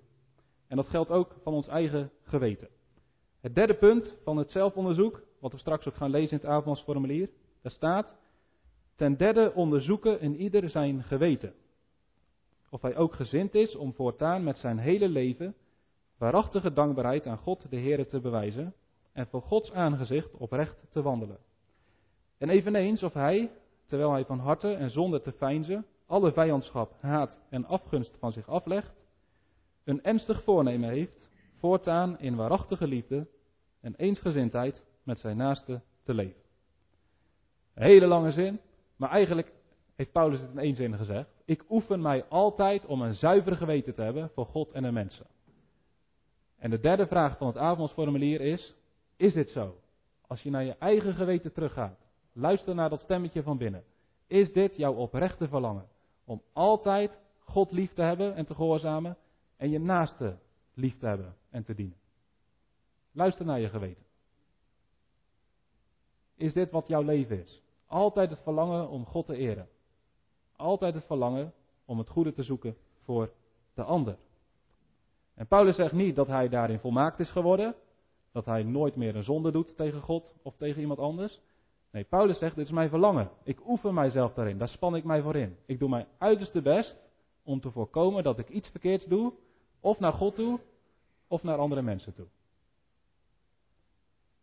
En 0.67 0.75
dat 0.75 0.89
geldt 0.89 1.11
ook 1.11 1.35
van 1.41 1.53
ons 1.53 1.67
eigen 1.67 2.11
geweten. 2.21 2.67
Het 3.39 3.55
derde 3.55 3.75
punt 3.75 4.17
van 4.23 4.37
het 4.37 4.51
zelfonderzoek, 4.51 5.23
wat 5.39 5.51
we 5.51 5.57
straks 5.57 5.87
ook 5.87 5.95
gaan 5.95 6.09
lezen 6.09 6.31
in 6.31 6.47
het 6.47 6.55
avondsformulier, 6.55 7.29
daar 7.61 7.71
staat: 7.71 8.17
Ten 8.95 9.17
derde 9.17 9.53
onderzoeken 9.53 10.21
in 10.21 10.35
ieder 10.35 10.69
zijn 10.69 11.03
geweten. 11.03 11.53
Of 12.69 12.81
hij 12.81 12.97
ook 12.97 13.13
gezind 13.13 13.55
is 13.55 13.75
om 13.75 13.93
voortaan 13.93 14.43
met 14.43 14.57
zijn 14.57 14.77
hele 14.77 15.09
leven 15.09 15.55
waarachtige 16.17 16.73
dankbaarheid 16.73 17.27
aan 17.27 17.37
God 17.37 17.69
de 17.69 17.75
Heer 17.75 18.07
te 18.07 18.19
bewijzen 18.19 18.73
en 19.11 19.27
voor 19.27 19.41
Gods 19.41 19.71
aangezicht 19.71 20.37
oprecht 20.37 20.85
te 20.89 21.01
wandelen. 21.01 21.37
En 22.37 22.49
eveneens 22.49 23.03
of 23.03 23.13
hij, 23.13 23.51
terwijl 23.85 24.11
hij 24.11 24.25
van 24.25 24.39
harte 24.39 24.73
en 24.73 24.89
zonder 24.89 25.21
te 25.21 25.31
feinzen 25.31 25.85
alle 26.05 26.31
vijandschap, 26.31 26.95
haat 26.99 27.39
en 27.49 27.65
afgunst 27.65 28.17
van 28.17 28.31
zich 28.31 28.47
aflegt, 28.47 29.05
een 29.83 30.03
ernstig 30.03 30.43
voornemen 30.43 30.89
heeft 30.89 31.29
voortaan 31.55 32.19
in 32.19 32.35
waarachtige 32.35 32.87
liefde 32.87 33.27
en 33.81 33.95
eensgezindheid 33.95 34.83
met 35.03 35.19
zijn 35.19 35.37
naaste 35.37 35.81
te 36.01 36.13
leven. 36.13 36.41
Een 37.73 37.83
hele 37.83 38.07
lange 38.07 38.31
zin, 38.31 38.59
maar 38.95 39.09
eigenlijk 39.09 39.53
heeft 39.95 40.11
Paulus 40.11 40.41
het 40.41 40.51
in 40.51 40.59
één 40.59 40.75
zin 40.75 40.97
gezegd. 40.97 41.41
Ik 41.45 41.65
oefen 41.69 42.01
mij 42.01 42.25
altijd 42.29 42.85
om 42.85 43.01
een 43.01 43.13
zuiver 43.13 43.55
geweten 43.55 43.93
te 43.93 44.01
hebben 44.01 44.29
voor 44.29 44.45
God 44.45 44.71
en 44.71 44.83
de 44.83 44.91
mensen. 44.91 45.25
En 46.57 46.69
de 46.69 46.79
derde 46.79 47.07
vraag 47.07 47.37
van 47.37 47.47
het 47.47 47.57
avondsformulier 47.57 48.41
is: 48.41 48.75
Is 49.15 49.33
dit 49.33 49.49
zo? 49.49 49.79
Als 50.27 50.43
je 50.43 50.49
naar 50.49 50.63
je 50.63 50.75
eigen 50.77 51.13
geweten 51.13 51.53
teruggaat, 51.53 52.04
luister 52.35 52.75
naar 52.75 52.89
dat 52.89 53.01
stemmetje 53.01 53.43
van 53.43 53.57
binnen. 53.57 53.83
Is 54.27 54.53
dit 54.53 54.75
jouw 54.75 54.93
oprechte 54.93 55.47
verlangen? 55.47 55.87
Om 56.25 56.41
altijd 56.53 57.19
God 57.39 57.71
lief 57.71 57.93
te 57.93 58.01
hebben 58.01 58.35
en 58.35 58.45
te 58.45 58.55
gehoorzamen 58.55 59.17
en 59.57 59.69
je 59.69 59.79
naaste 59.79 60.37
lief 60.73 60.97
te 60.97 61.05
hebben 61.05 61.35
en 61.49 61.63
te 61.63 61.73
dienen? 61.73 61.97
Luister 63.11 63.45
naar 63.45 63.59
je 63.59 63.69
geweten. 63.69 64.03
Is 66.35 66.53
dit 66.53 66.71
wat 66.71 66.87
jouw 66.87 67.01
leven 67.01 67.41
is? 67.41 67.61
Altijd 67.85 68.29
het 68.29 68.41
verlangen 68.41 68.89
om 68.89 69.05
God 69.05 69.25
te 69.25 69.35
eren. 69.35 69.67
Altijd 70.55 70.93
het 70.93 71.05
verlangen 71.05 71.53
om 71.85 71.97
het 71.97 72.09
goede 72.09 72.31
te 72.31 72.43
zoeken 72.43 72.77
voor 73.01 73.33
de 73.73 73.83
ander. 73.83 74.17
En 75.33 75.47
Paulus 75.47 75.75
zegt 75.75 75.93
niet 75.93 76.15
dat 76.15 76.27
hij 76.27 76.49
daarin 76.49 76.79
volmaakt 76.79 77.19
is 77.19 77.31
geworden. 77.31 77.75
Dat 78.31 78.45
hij 78.45 78.63
nooit 78.63 78.95
meer 78.95 79.15
een 79.15 79.23
zonde 79.23 79.51
doet 79.51 79.77
tegen 79.77 80.01
God 80.01 80.33
of 80.41 80.55
tegen 80.55 80.81
iemand 80.81 80.99
anders. 80.99 81.41
Nee, 81.95 82.03
Paulus 82.03 82.37
zegt: 82.37 82.55
Dit 82.55 82.65
is 82.65 82.71
mijn 82.71 82.89
verlangen. 82.89 83.31
Ik 83.43 83.67
oefen 83.67 83.93
mijzelf 83.93 84.33
daarin. 84.33 84.57
Daar 84.57 84.67
span 84.67 84.95
ik 84.95 85.03
mij 85.03 85.21
voor 85.21 85.35
in. 85.35 85.57
Ik 85.65 85.79
doe 85.79 85.89
mijn 85.89 86.07
uiterste 86.17 86.61
best 86.61 87.01
om 87.43 87.59
te 87.59 87.71
voorkomen 87.71 88.23
dat 88.23 88.39
ik 88.39 88.49
iets 88.49 88.69
verkeerds 88.69 89.05
doe. 89.05 89.33
Of 89.79 89.99
naar 89.99 90.13
God 90.13 90.35
toe, 90.35 90.59
of 91.27 91.43
naar 91.43 91.57
andere 91.57 91.81
mensen 91.81 92.13
toe. 92.13 92.27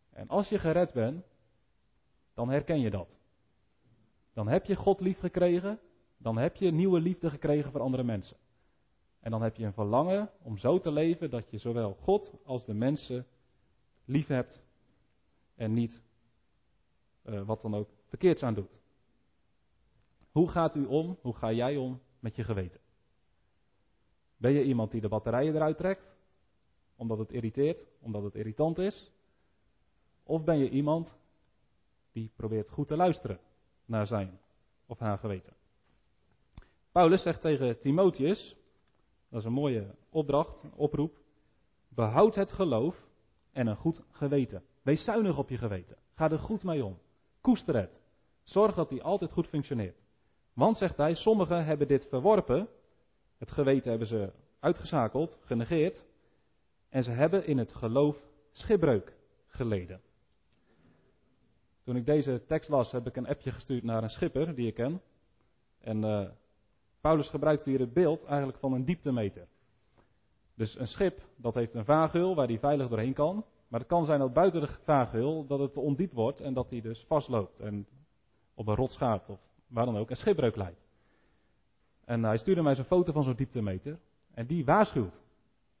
En 0.09 0.27
als 0.27 0.49
je 0.49 0.59
gered 0.59 0.93
bent, 0.93 1.25
dan 2.33 2.49
herken 2.49 2.79
je 2.79 2.89
dat. 2.89 3.17
Dan 4.33 4.47
heb 4.47 4.65
je 4.65 4.75
God 4.75 4.99
lief 4.99 5.19
gekregen, 5.19 5.79
dan 6.17 6.37
heb 6.37 6.55
je 6.55 6.71
nieuwe 6.71 6.99
liefde 6.99 7.29
gekregen 7.29 7.71
voor 7.71 7.81
andere 7.81 8.03
mensen. 8.03 8.37
En 9.19 9.31
dan 9.31 9.41
heb 9.41 9.55
je 9.55 9.65
een 9.65 9.73
verlangen 9.73 10.29
om 10.41 10.57
zo 10.57 10.79
te 10.79 10.91
leven 10.91 11.29
dat 11.29 11.49
je 11.49 11.57
zowel 11.57 11.93
God 11.93 12.33
als 12.45 12.65
de 12.65 12.73
mensen 12.73 13.27
lief 14.05 14.27
hebt 14.27 14.63
en 15.55 15.73
niet 15.73 16.01
uh, 17.25 17.41
wat 17.41 17.61
dan 17.61 17.75
ook 17.75 17.89
verkeerds 18.05 18.43
aan 18.43 18.53
doet. 18.53 18.79
Hoe 20.31 20.49
gaat 20.49 20.75
u 20.75 20.85
om, 20.85 21.17
hoe 21.21 21.35
ga 21.35 21.51
jij 21.51 21.77
om 21.77 22.01
met 22.19 22.35
je 22.35 22.43
geweten? 22.43 22.79
Ben 24.37 24.51
je 24.51 24.63
iemand 24.63 24.91
die 24.91 25.01
de 25.01 25.07
batterijen 25.07 25.55
eruit 25.55 25.77
trekt, 25.77 26.15
omdat 26.95 27.17
het 27.17 27.31
irriteert, 27.31 27.85
omdat 27.99 28.23
het 28.23 28.35
irritant 28.35 28.77
is? 28.77 29.11
Of 30.23 30.43
ben 30.43 30.57
je 30.57 30.69
iemand 30.69 31.17
die 32.11 32.31
probeert 32.35 32.69
goed 32.69 32.87
te 32.87 32.95
luisteren 32.95 33.39
naar 33.85 34.07
zijn 34.07 34.39
of 34.85 34.99
haar 34.99 35.17
geweten? 35.17 35.53
Paulus 36.91 37.21
zegt 37.21 37.41
tegen 37.41 37.79
Timotheus, 37.79 38.55
dat 39.29 39.39
is 39.39 39.45
een 39.45 39.53
mooie 39.53 39.95
opdracht, 40.09 40.65
oproep, 40.75 41.19
behoud 41.87 42.35
het 42.35 42.51
geloof 42.51 43.07
en 43.51 43.67
een 43.67 43.75
goed 43.75 44.01
geweten. 44.11 44.63
Wees 44.81 45.03
zuinig 45.03 45.37
op 45.37 45.49
je 45.49 45.57
geweten. 45.57 45.97
Ga 46.13 46.31
er 46.31 46.39
goed 46.39 46.63
mee 46.63 46.85
om. 46.85 46.97
Koester 47.43 47.75
het. 47.75 48.01
Zorg 48.43 48.75
dat 48.75 48.89
die 48.89 49.03
altijd 49.03 49.31
goed 49.31 49.47
functioneert. 49.47 50.01
Want, 50.53 50.77
zegt 50.77 50.97
hij, 50.97 51.13
sommigen 51.13 51.65
hebben 51.65 51.87
dit 51.87 52.05
verworpen, 52.05 52.67
het 53.37 53.51
geweten 53.51 53.89
hebben 53.89 54.07
ze 54.07 54.31
uitgeschakeld, 54.59 55.39
genegeerd, 55.41 56.05
en 56.89 57.03
ze 57.03 57.11
hebben 57.11 57.45
in 57.45 57.57
het 57.57 57.73
geloof 57.73 58.17
schipbreuk 58.51 59.15
geleden. 59.47 60.01
Toen 61.83 61.95
ik 61.95 62.05
deze 62.05 62.43
tekst 62.47 62.69
las, 62.69 62.91
heb 62.91 63.07
ik 63.07 63.15
een 63.15 63.27
appje 63.27 63.51
gestuurd 63.51 63.83
naar 63.83 64.03
een 64.03 64.09
schipper 64.09 64.55
die 64.55 64.67
ik 64.67 64.73
ken. 64.73 65.01
En 65.79 66.03
uh, 66.03 66.29
Paulus 67.01 67.29
gebruikt 67.29 67.65
hier 67.65 67.79
het 67.79 67.93
beeld 67.93 68.23
eigenlijk 68.23 68.57
van 68.57 68.73
een 68.73 68.85
dieptemeter. 68.85 69.47
Dus 70.55 70.79
een 70.79 70.87
schip, 70.87 71.21
dat 71.35 71.53
heeft 71.53 71.73
een 71.73 71.85
vaagheul 71.85 72.35
waar 72.35 72.47
hij 72.47 72.59
veilig 72.59 72.87
doorheen 72.87 73.13
kan. 73.13 73.45
Maar 73.73 73.81
het 73.81 73.91
kan 73.91 74.05
zijn 74.05 74.19
dat 74.19 74.33
buiten 74.33 74.61
de 74.61 74.67
vaagheul 74.67 75.45
dat 75.45 75.59
het 75.59 75.77
ondiep 75.77 76.13
wordt 76.13 76.41
en 76.41 76.53
dat 76.53 76.69
hij 76.69 76.81
dus 76.81 77.05
vastloopt 77.07 77.59
en 77.59 77.87
op 78.53 78.67
een 78.67 78.75
rots 78.75 78.97
gaat 78.97 79.29
of 79.29 79.39
waar 79.67 79.85
dan 79.85 79.97
ook 79.97 80.09
een 80.09 80.15
schipbreuk 80.15 80.55
leidt. 80.55 80.87
En 82.05 82.23
hij 82.23 82.37
stuurde 82.37 82.61
mij 82.61 82.75
zo'n 82.75 82.85
foto 82.85 83.11
van 83.11 83.23
zo'n 83.23 83.35
dieptemeter 83.35 83.99
en 84.33 84.45
die 84.45 84.65
waarschuwt. 84.65 85.23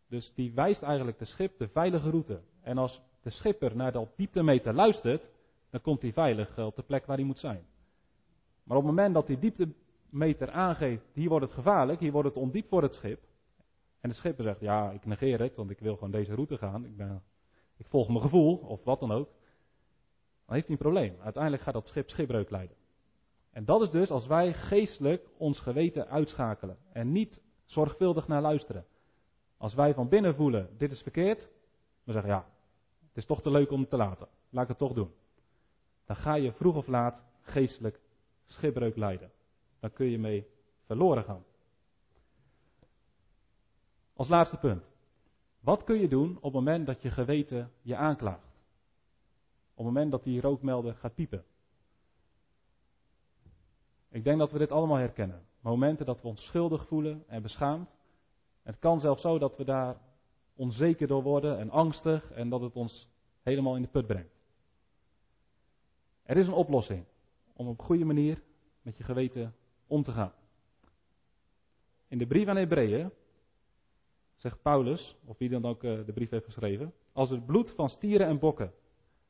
Dus 0.07 0.33
die 0.33 0.53
wijst 0.53 0.81
eigenlijk 0.81 1.19
de 1.19 1.25
schip 1.25 1.57
de 1.57 1.67
veilige 1.67 2.09
route. 2.09 2.41
En 2.61 2.77
als 2.77 3.01
de 3.21 3.29
schipper 3.29 3.75
naar 3.75 3.91
dat 3.91 4.13
dieptemeter 4.15 4.73
luistert, 4.73 5.29
dan 5.69 5.81
komt 5.81 6.01
hij 6.01 6.13
veilig 6.13 6.57
op 6.57 6.75
de 6.75 6.83
plek 6.83 7.05
waar 7.05 7.17
hij 7.17 7.25
moet 7.25 7.39
zijn. 7.39 7.65
Maar 8.63 8.77
op 8.77 8.83
het 8.83 8.95
moment 8.95 9.13
dat 9.13 9.27
die 9.27 9.39
dieptemeter 9.39 10.51
aangeeft, 10.51 11.05
hier 11.13 11.29
wordt 11.29 11.45
het 11.45 11.53
gevaarlijk, 11.53 11.99
hier 11.99 12.11
wordt 12.11 12.27
het 12.27 12.37
ondiep 12.37 12.67
voor 12.67 12.81
het 12.81 12.93
schip. 12.93 13.21
En 13.99 14.09
de 14.09 14.15
schipper 14.15 14.43
zegt, 14.43 14.59
ja, 14.59 14.91
ik 14.91 15.05
negeer 15.05 15.39
het, 15.39 15.55
want 15.55 15.69
ik 15.69 15.79
wil 15.79 15.93
gewoon 15.93 16.11
deze 16.11 16.33
route 16.33 16.57
gaan. 16.57 16.85
Ik, 16.85 16.97
ben, 16.97 17.23
ik 17.77 17.87
volg 17.87 18.07
mijn 18.07 18.21
gevoel, 18.21 18.57
of 18.57 18.83
wat 18.83 18.99
dan 18.99 19.11
ook. 19.11 19.29
Dan 20.45 20.55
heeft 20.55 20.67
hij 20.67 20.75
een 20.75 20.81
probleem. 20.81 21.17
Uiteindelijk 21.21 21.63
gaat 21.63 21.73
dat 21.73 21.87
schip 21.87 22.09
schipbreuk 22.09 22.49
leiden. 22.49 22.77
En 23.51 23.65
dat 23.65 23.81
is 23.81 23.91
dus 23.91 24.11
als 24.11 24.27
wij 24.27 24.53
geestelijk 24.53 25.29
ons 25.37 25.59
geweten 25.59 26.07
uitschakelen. 26.07 26.77
En 26.91 27.11
niet 27.11 27.41
zorgvuldig 27.65 28.27
naar 28.27 28.41
luisteren. 28.41 28.85
Als 29.57 29.73
wij 29.73 29.93
van 29.93 30.09
binnen 30.09 30.35
voelen, 30.35 30.77
dit 30.77 30.91
is 30.91 31.01
verkeerd. 31.01 31.49
Dan 32.03 32.13
zeggen, 32.13 32.31
ja, 32.31 32.45
het 33.07 33.17
is 33.17 33.25
toch 33.25 33.41
te 33.41 33.51
leuk 33.51 33.71
om 33.71 33.79
het 33.79 33.89
te 33.89 33.97
laten. 33.97 34.27
Laat 34.49 34.63
ik 34.63 34.69
het 34.69 34.77
toch 34.77 34.93
doen. 34.93 35.11
Dan 36.05 36.15
ga 36.15 36.35
je 36.35 36.51
vroeg 36.51 36.75
of 36.75 36.87
laat 36.87 37.25
geestelijk 37.41 37.99
schipbreuk 38.45 38.95
leiden. 38.95 39.31
Dan 39.79 39.93
kun 39.93 40.09
je 40.09 40.19
mee 40.19 40.47
verloren 40.85 41.23
gaan. 41.23 41.43
Als 44.13 44.27
laatste 44.27 44.57
punt. 44.57 44.92
Wat 45.63 45.83
kun 45.83 45.99
je 45.99 46.07
doen 46.07 46.35
op 46.35 46.43
het 46.43 46.53
moment 46.53 46.85
dat 46.85 47.01
je 47.01 47.11
geweten 47.11 47.71
je 47.81 47.95
aanklaagt? 47.95 48.63
Op 49.71 49.85
het 49.85 49.85
moment 49.85 50.11
dat 50.11 50.23
die 50.23 50.41
rookmelder 50.41 50.95
gaat 50.95 51.15
piepen. 51.15 51.43
Ik 54.09 54.23
denk 54.23 54.39
dat 54.39 54.51
we 54.51 54.57
dit 54.57 54.71
allemaal 54.71 54.97
herkennen. 54.97 55.45
Momenten 55.59 56.05
dat 56.05 56.21
we 56.21 56.27
ons 56.27 56.45
schuldig 56.45 56.87
voelen 56.87 57.23
en 57.27 57.41
beschaamd. 57.41 57.95
Het 58.63 58.79
kan 58.79 58.99
zelfs 58.99 59.21
zo 59.21 59.37
dat 59.39 59.57
we 59.57 59.63
daar 59.63 59.97
onzeker 60.55 61.07
door 61.07 61.23
worden 61.23 61.57
en 61.57 61.69
angstig 61.69 62.31
en 62.31 62.49
dat 62.49 62.61
het 62.61 62.75
ons 62.75 63.09
helemaal 63.41 63.75
in 63.75 63.81
de 63.81 63.87
put 63.87 64.07
brengt. 64.07 64.41
Er 66.23 66.37
is 66.37 66.47
een 66.47 66.53
oplossing 66.53 67.05
om 67.53 67.67
op 67.67 67.79
een 67.79 67.85
goede 67.85 68.05
manier 68.05 68.41
met 68.81 68.97
je 68.97 69.03
geweten 69.03 69.55
om 69.87 70.01
te 70.01 70.11
gaan. 70.11 70.33
In 72.07 72.17
de 72.17 72.27
brief 72.27 72.47
aan 72.47 72.57
Hebreeën 72.57 73.11
zegt 74.43 74.61
Paulus, 74.61 75.15
of 75.25 75.37
wie 75.37 75.49
dan 75.49 75.65
ook 75.65 75.83
eh, 75.83 76.05
de 76.05 76.13
brief 76.13 76.29
heeft 76.29 76.45
geschreven, 76.45 76.93
als 77.11 77.29
het 77.29 77.45
bloed 77.45 77.71
van 77.71 77.89
stieren 77.89 78.27
en 78.27 78.39
bokken 78.39 78.73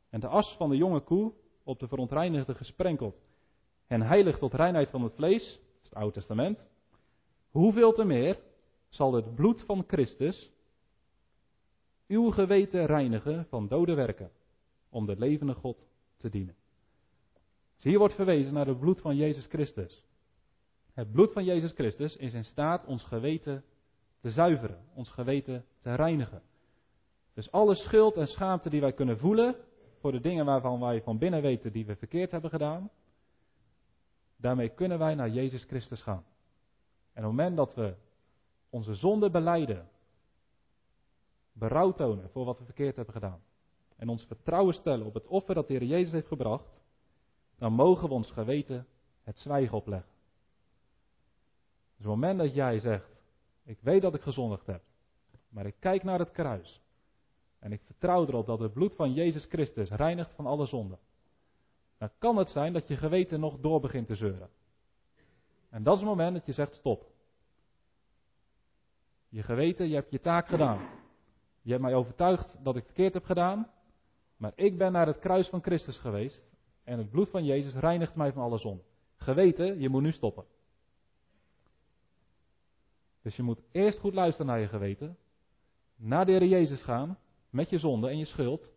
en 0.09 0.19
de 0.19 0.27
as 0.27 0.55
van 0.55 0.69
de 0.69 0.77
jonge 0.77 0.99
koe 0.99 1.33
op 1.63 1.79
de 1.79 1.87
verontreinigde 1.87 2.55
gesprenkeld 2.55 3.21
en 3.87 4.01
heilig 4.01 4.37
tot 4.37 4.53
reinheid 4.53 4.89
van 4.89 5.03
het 5.03 5.13
vlees, 5.13 5.45
dat 5.45 5.83
is 5.83 5.89
het 5.89 5.97
Oude 5.97 6.13
Testament, 6.13 6.67
hoeveel 7.49 7.91
te 7.91 8.03
meer 8.03 8.39
zal 8.89 9.13
het 9.13 9.35
bloed 9.35 9.61
van 9.61 9.83
Christus 9.87 10.51
uw 12.07 12.31
geweten 12.31 12.85
reinigen 12.85 13.45
van 13.45 13.67
dode 13.67 13.93
werken, 13.93 14.31
om 14.89 15.05
de 15.05 15.15
levende 15.17 15.53
God 15.53 15.87
te 16.17 16.29
dienen. 16.29 16.55
Dus 17.75 17.83
hier 17.83 17.97
wordt 17.97 18.13
verwezen 18.13 18.53
naar 18.53 18.67
het 18.67 18.79
bloed 18.79 19.01
van 19.01 19.15
Jezus 19.15 19.45
Christus. 19.45 20.03
Het 20.93 21.11
bloed 21.11 21.33
van 21.33 21.43
Jezus 21.43 21.71
Christus 21.71 22.17
is 22.17 22.33
in 22.33 22.45
staat 22.45 22.85
ons 22.85 23.03
geweten 23.03 23.63
te 24.23 24.29
zuiveren, 24.29 24.79
ons 24.93 25.11
geweten 25.11 25.65
te 25.79 25.95
reinigen. 25.95 26.41
Dus 27.33 27.51
alle 27.51 27.75
schuld 27.75 28.17
en 28.17 28.27
schaamte 28.27 28.69
die 28.69 28.81
wij 28.81 28.93
kunnen 28.93 29.17
voelen 29.17 29.55
voor 29.99 30.11
de 30.11 30.19
dingen 30.19 30.45
waarvan 30.45 30.79
wij 30.79 31.01
van 31.01 31.17
binnen 31.17 31.41
weten 31.41 31.71
die 31.71 31.85
we 31.85 31.95
verkeerd 31.95 32.31
hebben 32.31 32.49
gedaan, 32.49 32.89
daarmee 34.35 34.69
kunnen 34.69 34.99
wij 34.99 35.15
naar 35.15 35.29
Jezus 35.29 35.63
Christus 35.63 36.01
gaan. 36.01 36.25
En 37.13 37.23
op 37.23 37.29
het 37.29 37.37
moment 37.37 37.57
dat 37.57 37.73
we 37.75 37.95
onze 38.69 38.93
zonde 38.93 39.29
beleiden, 39.29 39.89
berouw 41.53 41.91
tonen 41.91 42.29
voor 42.29 42.45
wat 42.45 42.59
we 42.59 42.65
verkeerd 42.65 42.95
hebben 42.95 43.13
gedaan, 43.13 43.43
en 43.95 44.09
ons 44.09 44.25
vertrouwen 44.25 44.73
stellen 44.73 45.05
op 45.05 45.13
het 45.13 45.27
offer 45.27 45.55
dat 45.55 45.67
de 45.67 45.73
Heer 45.73 45.87
Jezus 45.87 46.11
heeft 46.11 46.27
gebracht, 46.27 46.83
dan 47.57 47.73
mogen 47.73 48.07
we 48.07 48.13
ons 48.13 48.31
geweten 48.31 48.87
het 49.21 49.39
zwijgen 49.39 49.77
opleggen. 49.77 50.11
Dus 51.97 52.05
op 52.05 52.11
het 52.11 52.21
moment 52.21 52.39
dat 52.39 52.53
jij 52.53 52.79
zegt, 52.79 53.12
ik 53.63 53.79
weet 53.81 54.01
dat 54.01 54.15
ik 54.15 54.21
gezondigd 54.21 54.65
heb. 54.65 54.83
Maar 55.49 55.65
ik 55.65 55.75
kijk 55.79 56.03
naar 56.03 56.19
het 56.19 56.31
kruis. 56.31 56.81
En 57.59 57.71
ik 57.71 57.81
vertrouw 57.83 58.27
erop 58.27 58.45
dat 58.45 58.59
het 58.59 58.73
bloed 58.73 58.95
van 58.95 59.13
Jezus 59.13 59.45
Christus 59.45 59.89
reinigt 59.89 60.33
van 60.33 60.45
alle 60.45 60.65
zonden. 60.65 60.99
Dan 61.97 62.09
kan 62.17 62.37
het 62.37 62.49
zijn 62.49 62.73
dat 62.73 62.87
je 62.87 62.97
geweten 62.97 63.39
nog 63.39 63.59
door 63.59 63.79
begint 63.79 64.07
te 64.07 64.15
zeuren. 64.15 64.49
En 65.69 65.83
dat 65.83 65.93
is 65.93 65.99
het 65.99 66.09
moment 66.09 66.33
dat 66.33 66.45
je 66.45 66.51
zegt 66.51 66.75
stop. 66.75 67.11
Je 69.29 69.43
geweten, 69.43 69.87
je 69.87 69.95
hebt 69.95 70.11
je 70.11 70.19
taak 70.19 70.47
gedaan. 70.47 70.89
Je 71.61 71.69
hebt 71.69 71.81
mij 71.81 71.93
overtuigd 71.93 72.57
dat 72.63 72.75
ik 72.75 72.85
verkeerd 72.85 73.13
heb 73.13 73.23
gedaan. 73.23 73.71
Maar 74.37 74.51
ik 74.55 74.77
ben 74.77 74.91
naar 74.91 75.07
het 75.07 75.19
kruis 75.19 75.47
van 75.47 75.61
Christus 75.61 75.97
geweest. 75.97 76.51
En 76.83 76.97
het 76.97 77.09
bloed 77.09 77.29
van 77.29 77.45
Jezus 77.45 77.75
reinigt 77.75 78.15
mij 78.15 78.31
van 78.31 78.43
alle 78.43 78.57
zonde. 78.57 78.83
Geweten, 79.15 79.79
je 79.79 79.89
moet 79.89 80.01
nu 80.01 80.11
stoppen. 80.11 80.45
Dus 83.23 83.35
je 83.35 83.43
moet 83.43 83.61
eerst 83.71 83.99
goed 83.99 84.13
luisteren 84.13 84.47
naar 84.47 84.59
je 84.59 84.67
geweten. 84.67 85.17
Naar 85.95 86.25
de 86.25 86.31
Heer 86.31 86.45
Jezus 86.45 86.83
gaan. 86.83 87.17
Met 87.49 87.69
je 87.69 87.77
zonde 87.77 88.09
en 88.09 88.17
je 88.17 88.25
schuld. 88.25 88.71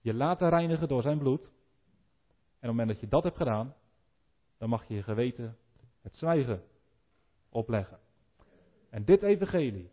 Je 0.00 0.14
laten 0.14 0.48
reinigen 0.48 0.88
door 0.88 1.02
zijn 1.02 1.18
bloed. 1.18 1.44
En 1.44 1.50
op 1.50 2.60
het 2.60 2.70
moment 2.70 2.88
dat 2.88 3.00
je 3.00 3.08
dat 3.08 3.22
hebt 3.22 3.36
gedaan. 3.36 3.74
Dan 4.58 4.68
mag 4.68 4.88
je 4.88 4.94
je 4.94 5.02
geweten 5.02 5.56
het 6.00 6.16
zwijgen 6.16 6.62
opleggen. 7.48 7.98
En 8.90 9.04
dit 9.04 9.22
evangelie. 9.22 9.90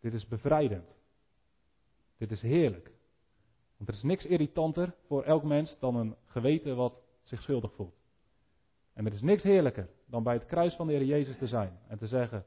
Dit 0.00 0.14
is 0.14 0.26
bevrijdend. 0.26 0.98
Dit 2.16 2.30
is 2.30 2.42
heerlijk. 2.42 2.92
Want 3.76 3.88
er 3.88 3.94
is 3.94 4.02
niks 4.02 4.26
irritanter 4.26 4.94
voor 5.06 5.22
elk 5.22 5.42
mens 5.42 5.78
dan 5.78 5.96
een 5.96 6.16
geweten 6.24 6.76
wat 6.76 7.02
zich 7.22 7.42
schuldig 7.42 7.72
voelt. 7.72 8.00
En 8.92 9.06
er 9.06 9.12
is 9.12 9.22
niks 9.22 9.42
heerlijker 9.42 9.88
dan 10.06 10.22
bij 10.22 10.34
het 10.34 10.46
kruis 10.46 10.74
van 10.74 10.86
de 10.86 10.92
Heer 10.92 11.04
Jezus 11.04 11.38
te 11.38 11.46
zijn 11.46 11.78
en 11.88 11.98
te 11.98 12.06
zeggen: 12.06 12.44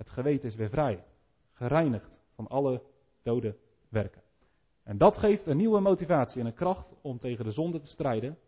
het 0.00 0.10
geweten 0.10 0.48
is 0.48 0.54
weer 0.54 0.68
vrij, 0.68 1.04
gereinigd 1.52 2.20
van 2.34 2.46
alle 2.46 2.82
dode 3.22 3.56
werken. 3.88 4.22
En 4.82 4.98
dat 4.98 5.16
geeft 5.16 5.46
een 5.46 5.56
nieuwe 5.56 5.80
motivatie 5.80 6.40
en 6.40 6.46
een 6.46 6.54
kracht 6.54 6.94
om 7.00 7.18
tegen 7.18 7.44
de 7.44 7.50
zonde 7.50 7.80
te 7.80 7.86
strijden. 7.86 8.38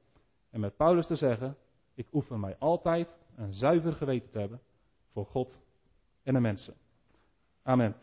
En 0.50 0.60
met 0.60 0.76
Paulus 0.76 1.06
te 1.06 1.16
zeggen: 1.16 1.56
Ik 1.94 2.06
oefen 2.12 2.40
mij 2.40 2.56
altijd 2.58 3.16
een 3.36 3.54
zuiver 3.54 3.92
geweten 3.92 4.30
te 4.30 4.38
hebben 4.38 4.60
voor 5.10 5.26
God 5.26 5.60
en 6.22 6.34
de 6.34 6.40
mensen. 6.40 6.74
Amen. 7.62 7.96